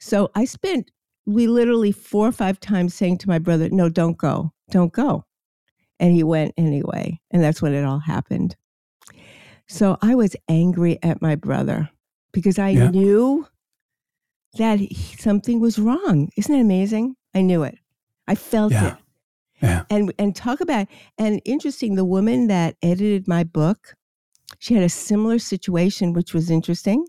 So 0.00 0.30
I 0.34 0.44
spent, 0.46 0.90
we 1.26 1.46
literally 1.46 1.92
four 1.92 2.26
or 2.26 2.32
five 2.32 2.58
times 2.58 2.94
saying 2.94 3.18
to 3.18 3.28
my 3.28 3.38
brother, 3.38 3.68
no, 3.68 3.88
don't 3.88 4.16
go, 4.16 4.52
don't 4.70 4.92
go. 4.92 5.24
And 5.98 6.14
he 6.14 6.24
went 6.24 6.54
anyway. 6.56 7.20
And 7.30 7.42
that's 7.42 7.60
when 7.60 7.74
it 7.74 7.84
all 7.84 7.98
happened. 8.00 8.56
So 9.68 9.98
I 10.02 10.14
was 10.14 10.34
angry 10.48 10.98
at 11.02 11.22
my 11.22 11.36
brother 11.36 11.90
because 12.32 12.58
I 12.58 12.70
Yeah. 12.70 12.90
knew 12.90 13.46
that 14.56 14.80
he, 14.80 15.16
something 15.16 15.60
was 15.60 15.78
wrong. 15.78 16.30
Isn't 16.36 16.54
it 16.54 16.60
amazing? 16.60 17.16
I 17.34 17.42
knew 17.42 17.62
it. 17.62 17.78
I 18.26 18.34
felt 18.34 18.72
Yeah. 18.72 18.88
it 18.88 18.96
Yeah. 19.62 19.84
and 19.90 20.12
and 20.18 20.34
talk 20.34 20.60
about 20.60 20.88
and 21.18 21.40
interesting 21.44 21.94
the 21.94 22.04
woman 22.04 22.46
that 22.46 22.76
edited 22.82 23.28
my 23.28 23.44
book 23.44 23.94
she 24.58 24.72
had 24.74 24.82
a 24.82 24.88
similar 24.88 25.38
situation 25.38 26.12
which 26.14 26.32
was 26.32 26.50
interesting 26.50 27.06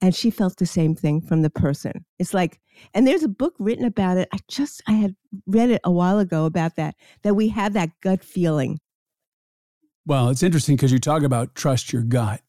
and 0.00 0.14
she 0.14 0.30
felt 0.30 0.56
the 0.56 0.66
same 0.66 0.94
thing 0.94 1.20
from 1.20 1.42
the 1.42 1.50
person 1.50 2.04
it's 2.18 2.32
like 2.34 2.60
and 2.94 3.06
there's 3.06 3.22
a 3.22 3.28
book 3.28 3.54
written 3.58 3.84
about 3.84 4.16
it 4.16 4.28
i 4.32 4.38
just 4.48 4.82
i 4.86 4.92
had 4.92 5.14
read 5.46 5.70
it 5.70 5.80
a 5.84 5.90
while 5.90 6.18
ago 6.18 6.44
about 6.46 6.76
that 6.76 6.94
that 7.22 7.34
we 7.34 7.48
have 7.48 7.72
that 7.72 7.90
gut 8.00 8.22
feeling 8.24 8.78
Well, 10.06 10.30
it's 10.30 10.42
interesting 10.42 10.76
because 10.76 10.90
you 10.92 10.98
talk 10.98 11.22
about 11.22 11.54
trust 11.54 11.92
your 11.92 12.02
gut. 12.02 12.40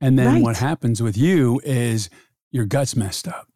And 0.00 0.18
then 0.18 0.42
what 0.42 0.56
happens 0.56 1.00
with 1.02 1.16
you 1.16 1.60
is 1.64 2.10
your 2.50 2.64
gut's 2.66 2.96
messed 2.96 3.28
up. 3.28 3.46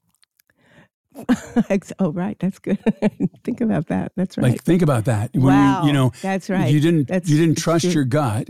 oh 1.99 2.12
right 2.12 2.38
that's 2.38 2.59
good 2.61 2.78
think 3.45 3.61
about 3.61 3.88
that 3.88 4.12
that's 4.17 4.38
right 4.38 4.52
Like 4.52 4.62
think 4.62 4.83
about 4.83 5.07
that. 5.07 5.31
When 5.35 5.47
wow 5.47 5.81
you, 5.83 5.88
you 5.88 5.93
know, 5.93 6.12
that's 6.23 6.49
right 6.49 6.73
you 6.73 6.81
didn't 6.81 7.09
That's- 7.09 7.28
you 7.28 7.37
didn't 7.38 7.59
trust 7.67 7.85
your 7.87 8.05
gut, 8.05 8.49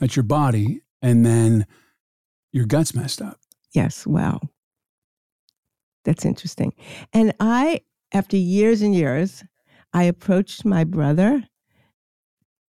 at 0.00 0.14
your 0.16 0.22
body, 0.24 0.82
and 1.00 1.24
then 1.24 1.66
your 2.52 2.66
gut's 2.66 2.94
messed 2.94 3.22
up. 3.22 3.39
Yes. 3.72 4.06
Wow. 4.06 4.40
That's 6.04 6.24
interesting. 6.24 6.72
And 7.12 7.34
I, 7.40 7.80
after 8.12 8.36
years 8.36 8.82
and 8.82 8.94
years, 8.94 9.44
I 9.92 10.04
approached 10.04 10.64
my 10.64 10.84
brother 10.84 11.44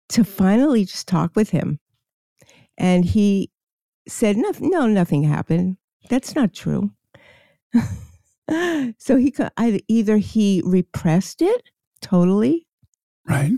to 0.10 0.24
finally 0.24 0.86
just 0.86 1.08
talk 1.08 1.36
with 1.36 1.50
him. 1.50 1.80
And 2.78 3.06
he 3.06 3.50
said, 4.08 4.38
no, 4.38 4.52
no 4.60 4.88
nothing 4.88 5.24
happened. 5.24 5.78
That's 6.10 6.36
not 6.36 6.54
true. 6.54 6.92
so 8.98 9.16
he 9.16 9.34
either 9.88 10.18
he 10.18 10.62
repressed 10.66 11.42
it 11.42 11.70
totally 12.02 12.68
Right? 13.28 13.54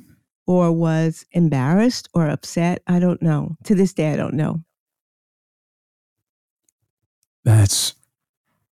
or 0.46 0.72
was 0.72 1.26
embarrassed 1.32 2.10
or 2.14 2.28
upset. 2.28 2.84
I 2.86 3.00
don't 3.00 3.22
know. 3.22 3.56
To 3.64 3.76
this 3.76 3.94
day, 3.94 4.12
I 4.12 4.16
don't 4.18 4.36
know. 4.36 4.62
That's 7.44 7.96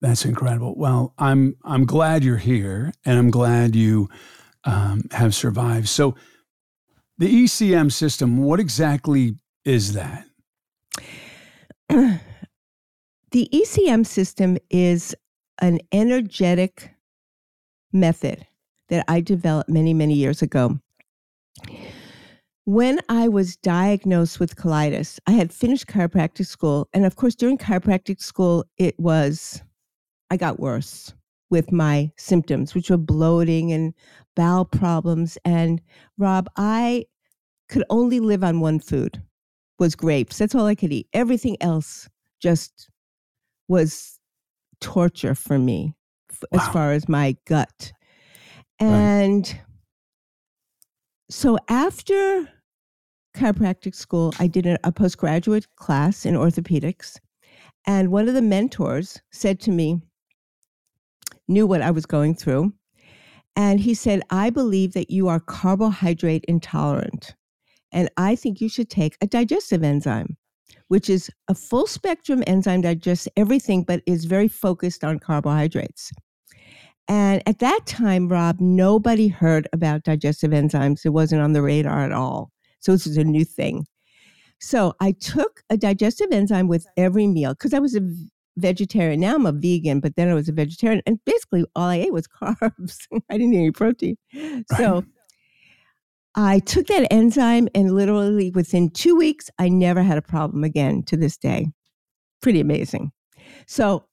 that's 0.00 0.24
incredible. 0.24 0.74
Well, 0.76 1.14
I'm 1.18 1.56
I'm 1.64 1.84
glad 1.84 2.24
you're 2.24 2.36
here, 2.38 2.92
and 3.04 3.18
I'm 3.18 3.30
glad 3.30 3.76
you 3.76 4.08
um, 4.64 5.02
have 5.12 5.34
survived. 5.34 5.88
So, 5.88 6.14
the 7.18 7.44
ECM 7.44 7.92
system, 7.92 8.38
what 8.38 8.60
exactly 8.60 9.36
is 9.64 9.92
that? 9.92 10.24
the 11.88 12.20
ECM 13.34 14.06
system 14.06 14.56
is 14.70 15.14
an 15.60 15.80
energetic 15.92 16.90
method 17.92 18.46
that 18.88 19.04
I 19.08 19.20
developed 19.20 19.68
many, 19.68 19.92
many 19.92 20.14
years 20.14 20.42
ago. 20.42 20.78
When 22.64 23.00
I 23.08 23.28
was 23.28 23.56
diagnosed 23.56 24.38
with 24.38 24.56
colitis, 24.56 25.18
I 25.26 25.32
had 25.32 25.52
finished 25.52 25.86
chiropractic 25.86 26.46
school. 26.46 26.88
And 26.92 27.04
of 27.04 27.16
course, 27.16 27.34
during 27.34 27.58
chiropractic 27.58 28.20
school, 28.20 28.64
it 28.76 28.98
was, 28.98 29.62
I 30.30 30.36
got 30.36 30.60
worse 30.60 31.12
with 31.50 31.72
my 31.72 32.12
symptoms, 32.16 32.74
which 32.74 32.90
were 32.90 32.96
bloating 32.96 33.72
and 33.72 33.92
bowel 34.36 34.64
problems. 34.64 35.36
And 35.44 35.80
Rob, 36.18 36.48
I 36.56 37.06
could 37.68 37.84
only 37.90 38.20
live 38.20 38.44
on 38.44 38.60
one 38.60 38.78
food 38.78 39.22
was 39.78 39.96
grapes. 39.96 40.38
That's 40.38 40.54
all 40.54 40.66
I 40.66 40.74
could 40.74 40.92
eat. 40.92 41.08
Everything 41.12 41.56
else 41.60 42.08
just 42.40 42.88
was 43.66 44.18
torture 44.80 45.34
for 45.34 45.58
me 45.58 45.94
f- 46.30 46.44
as 46.52 46.68
far 46.68 46.92
as 46.92 47.08
my 47.08 47.36
gut. 47.46 47.92
And 48.78 49.58
so 51.30 51.58
after 51.68 52.48
chiropractic 53.36 53.94
school, 53.94 54.34
I 54.38 54.46
did 54.46 54.66
a, 54.66 54.78
a 54.84 54.92
postgraduate 54.92 55.66
class 55.76 56.26
in 56.26 56.34
orthopedics. 56.34 57.18
And 57.86 58.10
one 58.10 58.28
of 58.28 58.34
the 58.34 58.42
mentors 58.42 59.20
said 59.30 59.60
to 59.60 59.70
me, 59.70 60.00
knew 61.48 61.66
what 61.66 61.82
I 61.82 61.90
was 61.90 62.06
going 62.06 62.34
through. 62.34 62.72
And 63.56 63.80
he 63.80 63.94
said, 63.94 64.22
I 64.30 64.50
believe 64.50 64.92
that 64.94 65.10
you 65.10 65.28
are 65.28 65.40
carbohydrate 65.40 66.44
intolerant. 66.46 67.34
And 67.92 68.08
I 68.16 68.36
think 68.36 68.60
you 68.60 68.68
should 68.68 68.88
take 68.88 69.16
a 69.20 69.26
digestive 69.26 69.82
enzyme, 69.82 70.36
which 70.88 71.10
is 71.10 71.30
a 71.48 71.54
full 71.54 71.86
spectrum 71.86 72.44
enzyme 72.46 72.82
that 72.82 73.00
digests 73.00 73.28
everything, 73.36 73.82
but 73.82 74.02
is 74.06 74.24
very 74.24 74.48
focused 74.48 75.02
on 75.02 75.18
carbohydrates. 75.18 76.12
And 77.10 77.42
at 77.44 77.58
that 77.58 77.86
time, 77.86 78.28
Rob, 78.28 78.60
nobody 78.60 79.26
heard 79.26 79.66
about 79.72 80.04
digestive 80.04 80.52
enzymes. 80.52 81.04
It 81.04 81.08
wasn't 81.08 81.42
on 81.42 81.54
the 81.54 81.60
radar 81.60 82.04
at 82.04 82.12
all. 82.12 82.52
So 82.78 82.92
this 82.92 83.04
is 83.04 83.16
a 83.16 83.24
new 83.24 83.44
thing. 83.44 83.84
So 84.60 84.94
I 85.00 85.10
took 85.10 85.64
a 85.70 85.76
digestive 85.76 86.28
enzyme 86.30 86.68
with 86.68 86.86
every 86.96 87.26
meal 87.26 87.54
because 87.54 87.74
I 87.74 87.80
was 87.80 87.96
a 87.96 88.00
vegetarian. 88.58 89.18
Now 89.18 89.34
I'm 89.34 89.44
a 89.44 89.50
vegan, 89.50 89.98
but 89.98 90.14
then 90.14 90.28
I 90.28 90.34
was 90.34 90.48
a 90.48 90.52
vegetarian. 90.52 91.02
And 91.04 91.18
basically 91.24 91.64
all 91.74 91.88
I 91.88 91.96
ate 91.96 92.12
was 92.12 92.28
carbs. 92.42 92.98
I 93.28 93.38
didn't 93.38 93.54
eat 93.54 93.58
any 93.58 93.70
protein. 93.72 94.16
Right. 94.32 94.64
So 94.76 95.04
I 96.36 96.60
took 96.60 96.86
that 96.86 97.12
enzyme 97.12 97.66
and 97.74 97.92
literally 97.92 98.52
within 98.52 98.88
two 98.88 99.16
weeks, 99.16 99.50
I 99.58 99.68
never 99.68 100.04
had 100.04 100.16
a 100.16 100.22
problem 100.22 100.62
again 100.62 101.02
to 101.06 101.16
this 101.16 101.36
day. 101.36 101.72
Pretty 102.40 102.60
amazing. 102.60 103.10
So, 103.66 104.04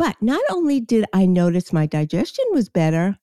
but 0.00 0.16
not 0.22 0.40
only 0.50 0.80
did 0.80 1.04
I 1.12 1.26
notice 1.26 1.74
my 1.74 1.84
digestion 1.84 2.46
was 2.52 2.70
better, 2.70 3.18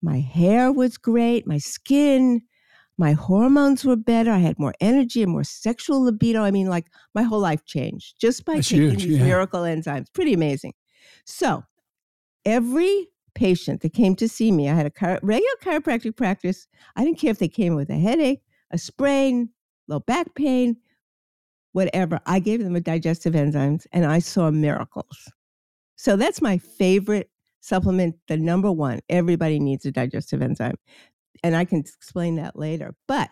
my 0.00 0.20
hair 0.20 0.70
was 0.70 0.96
great, 0.96 1.44
my 1.44 1.58
skin, 1.58 2.42
my 2.96 3.14
hormones 3.14 3.84
were 3.84 3.96
better. 3.96 4.30
I 4.30 4.38
had 4.38 4.56
more 4.56 4.74
energy 4.80 5.24
and 5.24 5.32
more 5.32 5.42
sexual 5.42 6.04
libido. 6.04 6.44
I 6.44 6.52
mean, 6.52 6.68
like 6.68 6.86
my 7.16 7.22
whole 7.22 7.40
life 7.40 7.64
changed 7.64 8.14
just 8.20 8.44
by 8.44 8.54
That's 8.54 8.68
taking 8.68 8.90
huge, 8.90 9.02
these 9.02 9.18
yeah. 9.18 9.24
miracle 9.24 9.62
enzymes. 9.62 10.06
Pretty 10.12 10.32
amazing. 10.32 10.74
So, 11.24 11.64
every 12.44 13.08
patient 13.34 13.80
that 13.80 13.92
came 13.92 14.14
to 14.14 14.28
see 14.28 14.52
me, 14.52 14.70
I 14.70 14.74
had 14.74 14.86
a 14.86 14.90
chiro- 14.90 15.18
regular 15.20 15.56
chiropractic 15.64 16.16
practice. 16.16 16.68
I 16.94 17.02
didn't 17.02 17.18
care 17.18 17.32
if 17.32 17.40
they 17.40 17.48
came 17.48 17.74
with 17.74 17.90
a 17.90 17.98
headache, 17.98 18.42
a 18.70 18.78
sprain, 18.78 19.48
low 19.88 19.98
back 19.98 20.36
pain, 20.36 20.76
whatever. 21.72 22.20
I 22.24 22.38
gave 22.38 22.62
them 22.62 22.76
a 22.76 22.80
digestive 22.80 23.34
enzymes 23.34 23.84
and 23.90 24.06
I 24.06 24.20
saw 24.20 24.52
miracles. 24.52 25.28
So 26.04 26.16
that's 26.16 26.42
my 26.42 26.58
favorite 26.58 27.30
supplement, 27.62 28.16
the 28.28 28.36
number 28.36 28.70
one. 28.70 29.00
Everybody 29.08 29.58
needs 29.58 29.86
a 29.86 29.90
digestive 29.90 30.42
enzyme. 30.42 30.76
And 31.42 31.56
I 31.56 31.64
can 31.64 31.78
explain 31.78 32.36
that 32.36 32.58
later. 32.58 32.94
But 33.08 33.30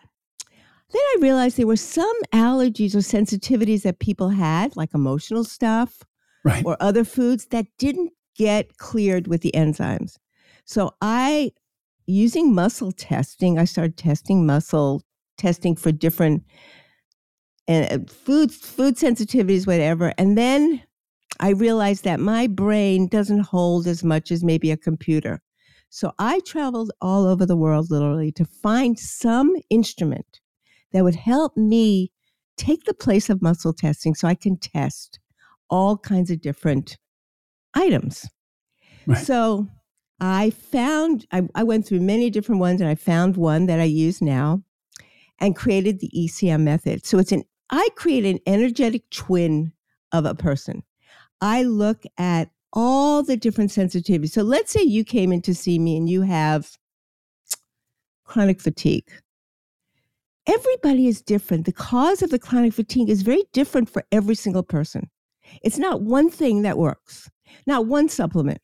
then 0.49 0.99
I 0.99 1.17
realized 1.21 1.57
there 1.57 1.67
were 1.67 1.75
some 1.75 2.15
allergies 2.33 2.95
or 2.95 2.97
sensitivities 2.97 3.83
that 3.83 3.99
people 3.99 4.29
had, 4.29 4.75
like 4.75 4.95
emotional 4.95 5.43
stuff 5.43 6.01
right. 6.43 6.65
or 6.65 6.75
other 6.79 7.03
foods 7.03 7.45
that 7.51 7.67
didn't 7.77 8.11
get 8.35 8.77
cleared 8.77 9.27
with 9.27 9.41
the 9.41 9.51
enzymes. 9.53 10.15
So 10.65 10.95
I, 10.99 11.51
using 12.07 12.55
muscle 12.55 12.91
testing, 12.91 13.59
I 13.59 13.65
started 13.65 13.97
testing 13.97 14.47
muscle 14.47 15.03
testing 15.37 15.75
for 15.75 15.91
different 15.91 16.43
and 17.67 17.91
uh, 17.91 18.11
food 18.11 18.51
food 18.51 18.95
sensitivities, 18.95 19.67
whatever. 19.67 20.11
And 20.17 20.35
then 20.35 20.81
I 21.39 21.49
realized 21.49 22.03
that 22.03 22.19
my 22.19 22.47
brain 22.47 23.07
doesn't 23.07 23.41
hold 23.41 23.87
as 23.87 24.03
much 24.03 24.31
as 24.31 24.43
maybe 24.43 24.71
a 24.71 24.77
computer. 24.77 25.41
So 25.89 26.11
I 26.17 26.39
traveled 26.41 26.91
all 27.01 27.25
over 27.25 27.45
the 27.45 27.57
world 27.57 27.91
literally 27.91 28.31
to 28.33 28.45
find 28.45 28.97
some 28.97 29.55
instrument 29.69 30.39
that 30.91 31.03
would 31.03 31.15
help 31.15 31.55
me 31.55 32.11
take 32.57 32.85
the 32.85 32.93
place 32.93 33.29
of 33.29 33.41
muscle 33.41 33.73
testing 33.73 34.15
so 34.15 34.27
I 34.27 34.35
can 34.35 34.57
test 34.57 35.19
all 35.69 35.97
kinds 35.97 36.31
of 36.31 36.41
different 36.41 36.97
items. 37.73 38.27
Right. 39.05 39.17
So 39.17 39.67
I 40.19 40.51
found, 40.51 41.25
I, 41.31 41.43
I 41.55 41.63
went 41.63 41.85
through 41.85 41.99
many 41.99 42.29
different 42.29 42.61
ones 42.61 42.79
and 42.79 42.89
I 42.89 42.95
found 42.95 43.37
one 43.37 43.65
that 43.65 43.79
I 43.79 43.85
use 43.85 44.21
now 44.21 44.63
and 45.39 45.55
created 45.55 45.99
the 45.99 46.11
ECM 46.15 46.61
method. 46.61 47.05
So 47.05 47.17
it's 47.17 47.31
an, 47.31 47.43
I 47.69 47.87
create 47.95 48.25
an 48.25 48.39
energetic 48.45 49.09
twin 49.09 49.73
of 50.11 50.25
a 50.25 50.35
person. 50.35 50.83
I 51.43 51.63
look 51.63 52.05
at 52.17 52.51
all 52.71 53.21
the 53.21 53.35
different 53.35 53.69
sensitivities. 53.69 54.29
So 54.29 54.43
let's 54.43 54.71
say 54.71 54.81
you 54.81 55.03
came 55.03 55.33
in 55.33 55.41
to 55.41 55.53
see 55.53 55.77
me 55.77 55.97
and 55.97 56.09
you 56.09 56.21
have 56.21 56.77
chronic 58.23 58.61
fatigue. 58.61 59.11
Everybody 60.47 61.07
is 61.07 61.21
different. 61.21 61.65
The 61.65 61.73
cause 61.73 62.21
of 62.21 62.29
the 62.29 62.39
chronic 62.39 62.73
fatigue 62.73 63.09
is 63.09 63.23
very 63.23 63.43
different 63.51 63.89
for 63.89 64.05
every 64.09 64.35
single 64.35 64.63
person. 64.63 65.09
It's 65.61 65.77
not 65.77 66.01
one 66.01 66.29
thing 66.29 66.61
that 66.61 66.77
works, 66.77 67.29
not 67.67 67.87
one 67.87 68.07
supplement. 68.07 68.61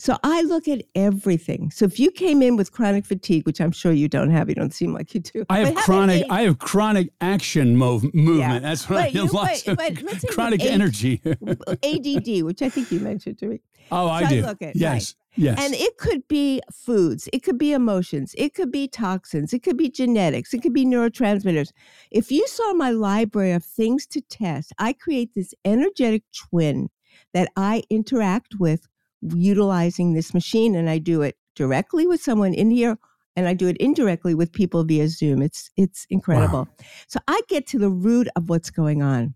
So 0.00 0.16
I 0.22 0.40
look 0.40 0.66
at 0.66 0.82
everything. 0.94 1.70
So 1.70 1.84
if 1.84 2.00
you 2.00 2.10
came 2.10 2.40
in 2.40 2.56
with 2.56 2.72
chronic 2.72 3.04
fatigue, 3.04 3.44
which 3.44 3.60
I'm 3.60 3.70
sure 3.70 3.92
you 3.92 4.08
don't 4.08 4.30
have, 4.30 4.48
you 4.48 4.54
don't 4.54 4.72
seem 4.72 4.94
like 4.94 5.14
you 5.14 5.20
do. 5.20 5.44
I 5.50 5.58
have 5.58 5.74
chronic. 5.74 6.24
I 6.30 6.42
have 6.42 6.58
chronic 6.58 7.12
action 7.20 7.76
move, 7.76 8.04
movement. 8.14 8.38
Yeah. 8.38 8.58
That's 8.60 8.88
what 8.88 8.96
but 8.96 9.04
I. 9.04 9.08
You, 9.08 9.26
lots 9.26 9.62
but, 9.64 9.76
but 9.76 9.98
chronic 10.30 10.64
energy. 10.64 11.20
ADD, 11.26 12.44
which 12.44 12.62
I 12.62 12.70
think 12.70 12.90
you 12.90 13.00
mentioned 13.00 13.40
to 13.40 13.46
me. 13.46 13.60
Oh, 13.92 14.06
so 14.06 14.10
I 14.10 14.26
do. 14.26 14.38
I 14.38 14.46
look 14.48 14.62
at, 14.62 14.74
yes. 14.74 14.92
Right. 14.92 15.14
Yes. 15.36 15.58
And 15.60 15.74
it 15.74 15.98
could 15.98 16.26
be 16.28 16.62
foods, 16.72 17.28
it 17.32 17.42
could 17.42 17.58
be 17.58 17.72
emotions, 17.72 18.34
it 18.38 18.54
could 18.54 18.72
be 18.72 18.88
toxins, 18.88 19.52
it 19.52 19.62
could 19.62 19.76
be 19.76 19.88
genetics, 19.88 20.52
it 20.52 20.62
could 20.62 20.72
be 20.72 20.84
neurotransmitters. 20.84 21.72
If 22.10 22.32
you 22.32 22.46
saw 22.48 22.72
my 22.72 22.90
library 22.90 23.52
of 23.52 23.64
things 23.64 24.06
to 24.08 24.22
test, 24.22 24.72
I 24.78 24.92
create 24.92 25.34
this 25.34 25.54
energetic 25.64 26.24
twin 26.32 26.88
that 27.32 27.50
I 27.56 27.82
interact 27.90 28.56
with 28.58 28.88
utilizing 29.22 30.14
this 30.14 30.34
machine. 30.34 30.74
And 30.74 30.88
I 30.88 30.98
do 30.98 31.22
it 31.22 31.36
directly 31.54 32.06
with 32.06 32.22
someone 32.22 32.54
in 32.54 32.70
here 32.70 32.98
and 33.36 33.46
I 33.46 33.54
do 33.54 33.68
it 33.68 33.76
indirectly 33.78 34.34
with 34.34 34.52
people 34.52 34.84
via 34.84 35.08
Zoom. 35.08 35.42
It's 35.42 35.70
it's 35.76 36.06
incredible. 36.10 36.64
Wow. 36.64 36.84
So 37.06 37.20
I 37.28 37.40
get 37.48 37.66
to 37.68 37.78
the 37.78 37.90
root 37.90 38.28
of 38.36 38.48
what's 38.48 38.70
going 38.70 39.02
on. 39.02 39.34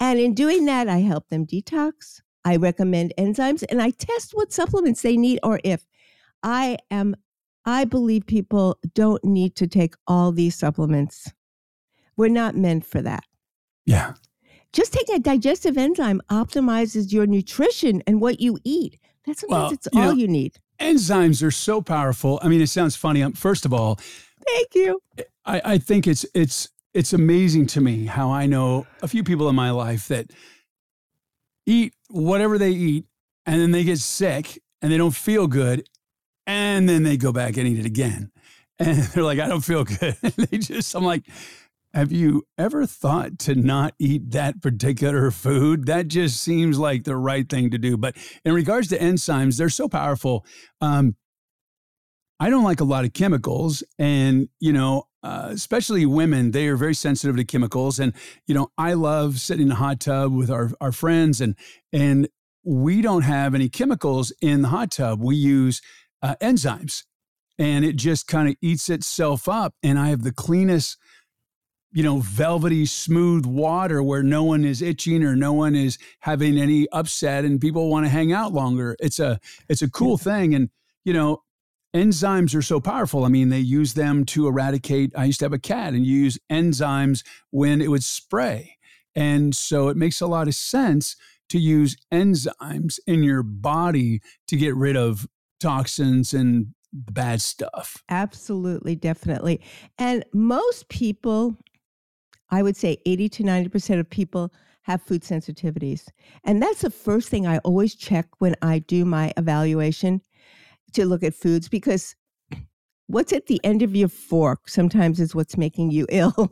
And 0.00 0.18
in 0.18 0.34
doing 0.34 0.64
that, 0.66 0.88
I 0.88 0.98
help 0.98 1.28
them 1.28 1.46
detox. 1.46 2.20
I 2.44 2.56
recommend 2.56 3.14
enzymes 3.18 3.64
and 3.68 3.80
I 3.80 3.90
test 3.90 4.32
what 4.32 4.52
supplements 4.52 5.02
they 5.02 5.16
need 5.16 5.40
or 5.42 5.60
if 5.64 5.86
I 6.42 6.78
am 6.90 7.16
I 7.64 7.84
believe 7.86 8.26
people 8.26 8.78
don't 8.94 9.24
need 9.24 9.56
to 9.56 9.66
take 9.66 9.94
all 10.06 10.32
these 10.32 10.54
supplements. 10.54 11.32
We're 12.16 12.28
not 12.28 12.56
meant 12.56 12.84
for 12.84 13.00
that. 13.00 13.24
Yeah. 13.86 14.14
Just 14.72 14.92
taking 14.92 15.14
a 15.14 15.20
digestive 15.20 15.78
enzyme 15.78 16.20
optimizes 16.30 17.12
your 17.12 17.26
nutrition 17.26 18.02
and 18.06 18.20
what 18.20 18.40
you 18.40 18.58
eat. 18.64 18.98
That's 19.26 19.40
sometimes 19.40 19.62
well, 19.62 19.72
it's 19.72 19.88
you 19.92 20.00
all 20.00 20.06
know, 20.08 20.14
you 20.14 20.28
need. 20.28 20.58
Enzymes 20.80 21.42
are 21.42 21.50
so 21.50 21.80
powerful. 21.80 22.38
I 22.42 22.48
mean, 22.48 22.60
it 22.60 22.68
sounds 22.68 22.96
funny. 22.96 23.22
Um, 23.22 23.32
first 23.32 23.64
of 23.64 23.72
all, 23.72 23.98
thank 24.46 24.74
you. 24.74 25.00
I, 25.44 25.62
I 25.64 25.78
think 25.78 26.06
it's 26.06 26.26
it's 26.34 26.68
it's 26.92 27.12
amazing 27.12 27.66
to 27.68 27.80
me 27.80 28.06
how 28.06 28.30
I 28.30 28.46
know 28.46 28.86
a 29.02 29.08
few 29.08 29.24
people 29.24 29.48
in 29.48 29.54
my 29.54 29.70
life 29.70 30.08
that 30.08 30.30
eat 31.66 31.94
whatever 32.08 32.58
they 32.58 32.70
eat 32.70 33.06
and 33.46 33.60
then 33.60 33.70
they 33.72 33.84
get 33.84 33.98
sick 33.98 34.60
and 34.80 34.92
they 34.92 34.96
don't 34.96 35.14
feel 35.14 35.46
good 35.46 35.88
and 36.46 36.88
then 36.88 37.02
they 37.02 37.16
go 37.16 37.32
back 37.32 37.56
and 37.56 37.66
eat 37.66 37.78
it 37.78 37.86
again 37.86 38.30
and 38.78 38.98
they're 38.98 39.22
like 39.22 39.38
i 39.38 39.46
don't 39.46 39.64
feel 39.64 39.84
good 39.84 40.16
they 40.36 40.58
just 40.58 40.94
i'm 40.94 41.04
like 41.04 41.24
have 41.94 42.10
you 42.10 42.42
ever 42.58 42.86
thought 42.86 43.38
to 43.38 43.54
not 43.54 43.94
eat 44.00 44.32
that 44.32 44.60
particular 44.60 45.30
food? 45.30 45.86
That 45.86 46.08
just 46.08 46.40
seems 46.40 46.76
like 46.78 47.04
the 47.04 47.16
right 47.16 47.48
thing 47.48 47.70
to 47.70 47.78
do. 47.78 47.96
But 47.96 48.16
in 48.44 48.52
regards 48.52 48.88
to 48.88 48.98
enzymes, 48.98 49.56
they're 49.56 49.68
so 49.68 49.88
powerful. 49.88 50.44
Um, 50.80 51.14
I 52.40 52.50
don't 52.50 52.64
like 52.64 52.80
a 52.80 52.84
lot 52.84 53.04
of 53.04 53.12
chemicals, 53.12 53.84
and 53.96 54.48
you 54.58 54.72
know, 54.72 55.04
uh, 55.22 55.50
especially 55.52 56.04
women, 56.04 56.50
they 56.50 56.66
are 56.66 56.76
very 56.76 56.94
sensitive 56.94 57.36
to 57.36 57.44
chemicals. 57.44 58.00
And 58.00 58.12
you 58.48 58.54
know, 58.54 58.72
I 58.76 58.94
love 58.94 59.38
sitting 59.38 59.66
in 59.66 59.72
a 59.72 59.76
hot 59.76 60.00
tub 60.00 60.34
with 60.34 60.50
our 60.50 60.72
our 60.80 60.90
friends, 60.90 61.40
and 61.40 61.54
and 61.92 62.28
we 62.64 63.02
don't 63.02 63.22
have 63.22 63.54
any 63.54 63.68
chemicals 63.68 64.32
in 64.42 64.62
the 64.62 64.68
hot 64.68 64.90
tub. 64.90 65.22
We 65.22 65.36
use 65.36 65.80
uh, 66.22 66.34
enzymes, 66.42 67.04
and 67.56 67.84
it 67.84 67.94
just 67.94 68.26
kind 68.26 68.48
of 68.48 68.56
eats 68.60 68.90
itself 68.90 69.48
up. 69.48 69.74
And 69.80 69.96
I 69.96 70.08
have 70.08 70.22
the 70.22 70.32
cleanest 70.32 70.98
you 71.94 72.02
know, 72.02 72.18
velvety, 72.18 72.84
smooth 72.84 73.46
water 73.46 74.02
where 74.02 74.22
no 74.22 74.42
one 74.42 74.64
is 74.64 74.82
itching 74.82 75.22
or 75.22 75.36
no 75.36 75.52
one 75.52 75.76
is 75.76 75.96
having 76.20 76.58
any 76.58 76.88
upset 76.90 77.44
and 77.44 77.60
people 77.60 77.88
want 77.88 78.04
to 78.04 78.10
hang 78.10 78.32
out 78.32 78.52
longer. 78.52 78.96
It's 78.98 79.20
a 79.20 79.38
it's 79.68 79.80
a 79.80 79.88
cool 79.88 80.18
thing. 80.18 80.56
And, 80.56 80.70
you 81.04 81.12
know, 81.12 81.44
enzymes 81.94 82.52
are 82.56 82.62
so 82.62 82.80
powerful. 82.80 83.24
I 83.24 83.28
mean, 83.28 83.48
they 83.48 83.60
use 83.60 83.94
them 83.94 84.24
to 84.26 84.48
eradicate. 84.48 85.12
I 85.16 85.26
used 85.26 85.38
to 85.38 85.44
have 85.44 85.52
a 85.52 85.58
cat 85.58 85.94
and 85.94 86.04
you 86.04 86.16
use 86.16 86.36
enzymes 86.50 87.24
when 87.50 87.80
it 87.80 87.88
would 87.88 88.02
spray. 88.02 88.76
And 89.14 89.54
so 89.54 89.86
it 89.86 89.96
makes 89.96 90.20
a 90.20 90.26
lot 90.26 90.48
of 90.48 90.56
sense 90.56 91.14
to 91.50 91.60
use 91.60 91.96
enzymes 92.12 92.98
in 93.06 93.22
your 93.22 93.44
body 93.44 94.20
to 94.48 94.56
get 94.56 94.74
rid 94.74 94.96
of 94.96 95.28
toxins 95.60 96.34
and 96.34 96.74
the 96.92 97.12
bad 97.12 97.40
stuff. 97.40 98.02
Absolutely, 98.08 98.96
definitely. 98.96 99.60
And 99.96 100.24
most 100.32 100.88
people 100.88 101.56
I 102.54 102.62
would 102.62 102.76
say 102.76 102.98
80 103.04 103.28
to 103.30 103.42
90% 103.42 103.98
of 103.98 104.08
people 104.08 104.52
have 104.82 105.02
food 105.02 105.22
sensitivities. 105.22 106.06
And 106.44 106.62
that's 106.62 106.82
the 106.82 106.90
first 106.90 107.28
thing 107.28 107.46
I 107.46 107.58
always 107.58 107.94
check 107.94 108.26
when 108.38 108.54
I 108.62 108.78
do 108.78 109.04
my 109.04 109.32
evaluation 109.36 110.20
to 110.92 111.04
look 111.04 111.24
at 111.24 111.34
foods 111.34 111.68
because 111.68 112.14
what's 113.08 113.32
at 113.32 113.46
the 113.46 113.60
end 113.64 113.82
of 113.82 113.96
your 113.96 114.08
fork 114.08 114.68
sometimes 114.68 115.18
is 115.18 115.34
what's 115.34 115.56
making 115.56 115.90
you 115.90 116.06
ill. 116.10 116.50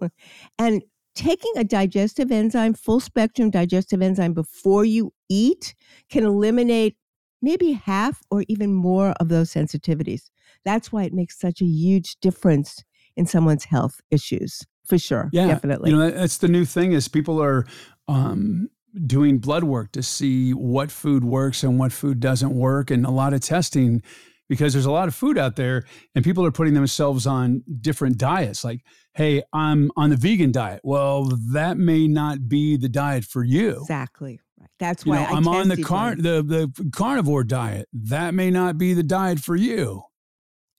and 0.59 0.83
taking 1.15 1.53
a 1.57 1.63
digestive 1.63 2.33
enzyme, 2.33 2.75
full 2.75 2.99
spectrum 2.99 3.51
digestive 3.51 4.03
enzyme 4.03 4.33
before 4.33 4.85
you 4.85 5.13
eat 5.29 5.75
can 6.11 6.25
eliminate 6.25 6.97
maybe 7.43 7.73
half 7.73 8.23
or 8.31 8.45
even 8.49 8.75
more 8.75 9.11
of 9.21 9.29
those 9.29 9.53
sensitivities. 9.53 10.31
That's 10.65 10.91
why 10.91 11.05
it 11.05 11.13
makes 11.13 11.39
such 11.39 11.61
a 11.61 11.67
huge 11.67 12.17
difference 12.21 12.83
in 13.17 13.27
someone's 13.27 13.65
health 13.65 14.01
issues, 14.11 14.63
for 14.93 14.99
sure. 14.99 15.31
Yeah, 15.33 15.47
definitely. 15.47 15.91
You 15.91 15.97
know, 15.97 16.11
that's 16.11 16.37
the 16.37 16.49
new 16.49 16.67
thing 16.67 16.93
is 16.93 17.09
people 17.09 17.43
are 17.43 17.65
um, 18.09 18.69
doing 19.07 19.39
blood 19.39 19.65
work 19.65 19.91
to 19.93 20.03
see 20.03 20.51
what 20.53 20.91
food 20.91 21.25
works 21.25 21.63
and 21.63 21.79
what 21.79 21.93
food 21.93 22.21
doesn't 22.21 22.55
work, 22.55 22.91
and 22.91 23.07
a 23.07 23.11
lot 23.11 23.33
of 23.33 23.41
testing 23.41 24.03
because 24.51 24.75
there's 24.75 24.85
a 24.85 24.91
lot 24.91 25.09
of 25.09 25.15
food 25.15 25.39
out 25.39 25.57
there, 25.57 25.85
and 26.15 26.23
people 26.23 26.45
are 26.45 26.53
putting 26.53 26.75
themselves 26.75 27.27
on 27.27 27.63
different 27.81 28.19
diets. 28.19 28.65
Like, 28.65 28.85
hey, 29.15 29.43
I'm 29.55 29.91
on 29.97 30.11
the 30.11 30.17
vegan 30.17 30.53
diet. 30.53 30.83
Well, 30.85 31.31
that 31.55 31.79
may 31.79 32.07
not 32.07 32.51
be 32.51 32.77
the 32.77 32.91
diet 32.91 33.25
for 33.25 33.43
you. 33.43 33.79
Exactly. 33.81 34.41
That's 34.79 35.07
You 35.07 35.13
why 35.13 35.23
know, 35.23 35.31
I 35.31 35.37
I'm 35.37 35.49
on 35.49 35.69
the 35.69 35.83
car 35.83 36.15
the 36.17 36.43
the 36.43 36.91
carnivore 36.91 37.45
diet. 37.45 37.89
That 37.95 38.35
may 38.35 38.51
not 38.51 38.77
be 38.77 38.93
the 38.93 39.03
diet 39.03 39.39
for 39.39 39.57
you. 39.57 40.03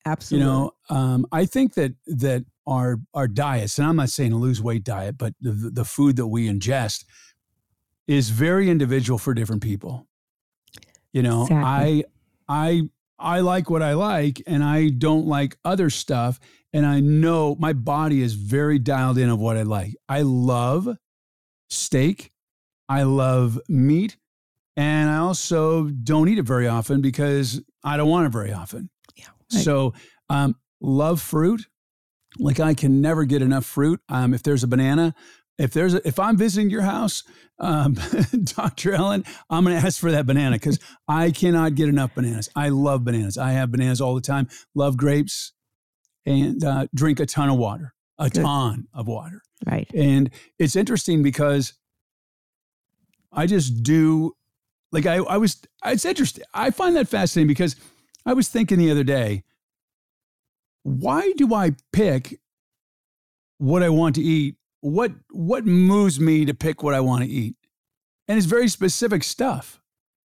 Absolutely. 0.06 0.46
You 0.46 0.54
know, 0.54 0.72
um, 0.90 1.26
I 1.32 1.46
think 1.46 1.74
that 1.74 1.94
that 2.06 2.46
our 2.66 3.00
our 3.14 3.28
diets, 3.28 3.78
and 3.78 3.88
I'm 3.88 3.96
not 3.96 4.10
saying 4.10 4.32
a 4.32 4.38
lose 4.38 4.62
weight 4.62 4.84
diet, 4.84 5.18
but 5.18 5.34
the 5.42 5.52
the 5.52 5.86
food 5.86 6.16
that 6.18 6.28
we 6.28 6.48
ingest 6.48 7.06
is 8.08 8.30
very 8.30 8.70
individual 8.70 9.18
for 9.18 9.34
different 9.34 9.62
people. 9.62 10.08
You 11.12 11.24
know, 11.24 11.44
Exactly. 11.44 12.06
I 12.48 12.64
I 12.80 12.82
I 13.20 13.40
like 13.42 13.70
what 13.70 13.82
I 13.82 13.94
like, 13.94 14.42
and 14.48 14.64
I 14.64 14.90
don't 14.90 15.28
like 15.28 15.58
other 15.64 15.90
stuff. 15.90 16.40
And 16.76 16.86
I 16.88 17.02
know 17.02 17.56
my 17.60 17.74
body 17.74 18.22
is 18.22 18.34
very 18.34 18.80
dialed 18.80 19.20
in 19.20 19.30
of 19.30 19.40
what 19.40 19.58
I 19.58 19.62
like. 19.62 19.96
I 20.10 20.24
love 20.24 20.90
steak. 21.70 22.32
I 22.90 23.04
love 23.04 23.60
meat. 23.70 24.18
And 24.76 25.10
I 25.10 25.18
also 25.18 25.86
don't 25.86 26.30
eat 26.30 26.40
it 26.40 26.46
very 26.46 26.68
often 26.68 27.02
because 27.02 27.62
I 27.84 27.96
don't 27.96 28.10
want 28.10 28.26
it 28.26 28.32
very 28.32 28.52
often. 28.52 28.90
Yeah, 29.16 29.28
right. 29.54 29.64
So, 29.64 29.94
um, 30.30 30.56
love 30.82 31.22
fruit. 31.22 31.68
Like 32.40 32.60
I 32.60 32.74
can 32.74 33.02
never 33.02 33.26
get 33.26 33.42
enough 33.42 33.66
fruit. 33.66 34.02
Um, 34.10 34.34
if 34.34 34.44
there's 34.44 34.64
a 34.64 34.68
banana, 34.68 35.14
if 35.58 35.72
there's 35.72 35.94
a, 35.94 36.08
if 36.08 36.18
I'm 36.20 36.36
visiting 36.38 36.70
your 36.70 36.82
house, 36.82 37.24
um, 37.60 37.96
Dr. 38.44 38.94
Ellen, 38.94 39.24
I'm 39.50 39.64
going 39.64 39.80
to 39.80 39.86
ask 39.86 40.00
for 40.00 40.12
that 40.12 40.26
banana 40.26 40.56
because 40.56 40.80
I 41.08 41.32
cannot 41.32 41.76
get 41.76 41.90
enough 41.90 42.16
bananas. 42.16 42.50
I 42.56 42.70
love 42.70 43.04
bananas. 43.04 43.38
I 43.38 43.52
have 43.52 43.72
bananas 43.72 44.02
all 44.02 44.16
the 44.16 44.22
time. 44.22 44.48
Love 44.74 44.98
grapes, 44.98 45.54
and 46.26 46.64
uh, 46.64 46.88
drink 46.96 47.20
a 47.20 47.26
ton 47.26 47.50
of 47.50 47.58
water. 47.58 47.94
A 48.18 48.30
Good. 48.30 48.42
ton 48.44 48.88
of 48.94 49.08
water. 49.08 49.42
right. 49.66 49.90
And 49.94 50.30
it's 50.60 50.76
interesting 50.76 51.24
because 51.24 51.74
I 53.32 53.48
just 53.48 53.84
do 53.84 54.34
like 54.92 55.06
I, 55.06 55.16
I 55.16 55.38
was 55.38 55.62
it's 55.86 56.06
interesting. 56.06 56.44
I 56.54 56.70
find 56.72 56.96
that 56.96 57.08
fascinating 57.08 57.48
because 57.48 57.76
I 58.26 58.34
was 58.34 58.48
thinking 58.48 58.78
the 58.78 58.92
other 58.92 59.04
day, 59.04 59.44
why 60.84 61.34
do 61.38 61.54
I 61.54 61.72
pick 61.92 62.40
what 63.58 63.84
I 63.84 63.90
want 63.90 64.16
to 64.16 64.22
eat? 64.22 64.56
What 64.82 65.12
what 65.32 65.66
moves 65.66 66.20
me 66.20 66.46
to 66.46 66.54
pick 66.54 66.84
what 66.84 66.94
I 66.94 67.00
want 67.00 67.24
to 67.24 67.30
eat? 67.30 67.56
And 68.28 68.38
it's 68.38 68.48
very 68.48 68.68
specific 68.68 69.24
stuff. 69.24 69.82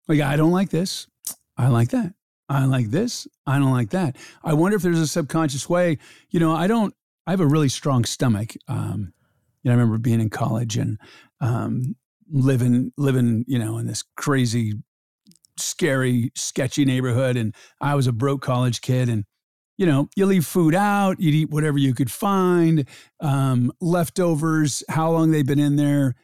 Like 0.08 0.20
I 0.20 0.36
don't 0.36 0.52
like 0.52 0.70
this. 0.70 1.08
I 1.56 1.68
like 1.68 1.90
that. 1.90 2.14
I 2.48 2.64
like 2.64 2.90
this. 2.90 3.26
I 3.46 3.58
don't 3.58 3.72
like 3.72 3.90
that. 3.90 4.16
I 4.44 4.54
wonder 4.54 4.76
if 4.76 4.82
there's 4.82 5.00
a 5.00 5.06
subconscious 5.06 5.68
way. 5.68 5.98
You 6.30 6.38
know, 6.38 6.54
I 6.54 6.66
don't. 6.66 6.94
I 7.26 7.32
have 7.32 7.40
a 7.40 7.46
really 7.46 7.68
strong 7.68 8.04
stomach. 8.04 8.54
Um, 8.68 9.12
you 9.62 9.68
know, 9.68 9.72
I 9.72 9.74
remember 9.74 9.98
being 9.98 10.20
in 10.20 10.30
college 10.30 10.76
and 10.76 10.98
um, 11.40 11.96
living 12.30 12.92
living 12.96 13.44
you 13.48 13.58
know 13.58 13.78
in 13.78 13.88
this 13.88 14.04
crazy, 14.16 14.74
scary, 15.58 16.30
sketchy 16.36 16.84
neighborhood, 16.84 17.36
and 17.36 17.52
I 17.80 17.96
was 17.96 18.06
a 18.06 18.12
broke 18.12 18.42
college 18.42 18.80
kid, 18.80 19.08
and 19.08 19.24
you 19.76 19.86
know, 19.86 20.08
you 20.16 20.26
leave 20.26 20.46
food 20.46 20.74
out, 20.74 21.20
you'd 21.20 21.34
eat 21.34 21.50
whatever 21.50 21.78
you 21.78 21.94
could 21.94 22.10
find, 22.10 22.88
um, 23.20 23.72
leftovers, 23.80 24.82
how 24.88 25.10
long 25.10 25.30
they've 25.30 25.46
been 25.46 25.58
in 25.58 25.76
there. 25.76 26.14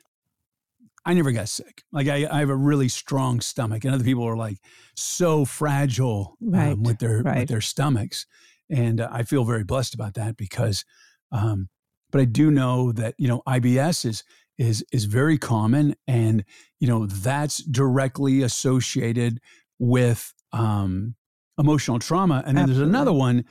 I 1.05 1.15
never 1.15 1.33
got 1.33 1.49
sick. 1.49 1.83
Like 1.93 2.09
I, 2.09 2.29
I 2.31 2.38
have 2.38 2.49
a 2.49 2.57
really 2.57 2.88
strong 2.88 3.41
stomach, 3.41 3.85
and 3.85 3.95
other 3.95 4.05
people 4.05 4.25
are 4.25 4.37
like 4.37 4.59
so 4.95 5.45
fragile 5.45 6.37
um, 6.55 6.85
with 6.85 6.99
their 6.99 7.23
with 7.23 7.49
their 7.49 7.61
stomachs, 7.61 8.27
and 8.71 9.01
uh, 9.01 9.09
I 9.11 9.25
feel 9.25 9.45
very 9.45 9.65
blessed 9.65 9.95
about 9.95 10.15
that 10.15 10.37
because. 10.37 10.85
Um, 11.33 11.69
but 12.11 12.21
I 12.21 12.27
do 12.27 12.51
know 12.51 12.93
that 12.93 13.15
you 13.19 13.27
know 13.27 13.43
IBS 13.49 14.05
is 14.05 14.23
is 14.59 14.85
is 14.93 15.07
very 15.07 15.38
common, 15.38 15.97
and 16.07 16.45
you 16.79 16.87
know 16.87 17.07
that's 17.07 17.65
directly 17.65 18.43
associated 18.43 19.41
with 19.79 20.33
um, 20.53 21.17
emotional 21.59 21.99
trauma. 21.99 22.43
And 22.47 22.57
then 22.57 22.67
there's 22.67 22.79
another 22.79 23.12
one, 23.12 23.45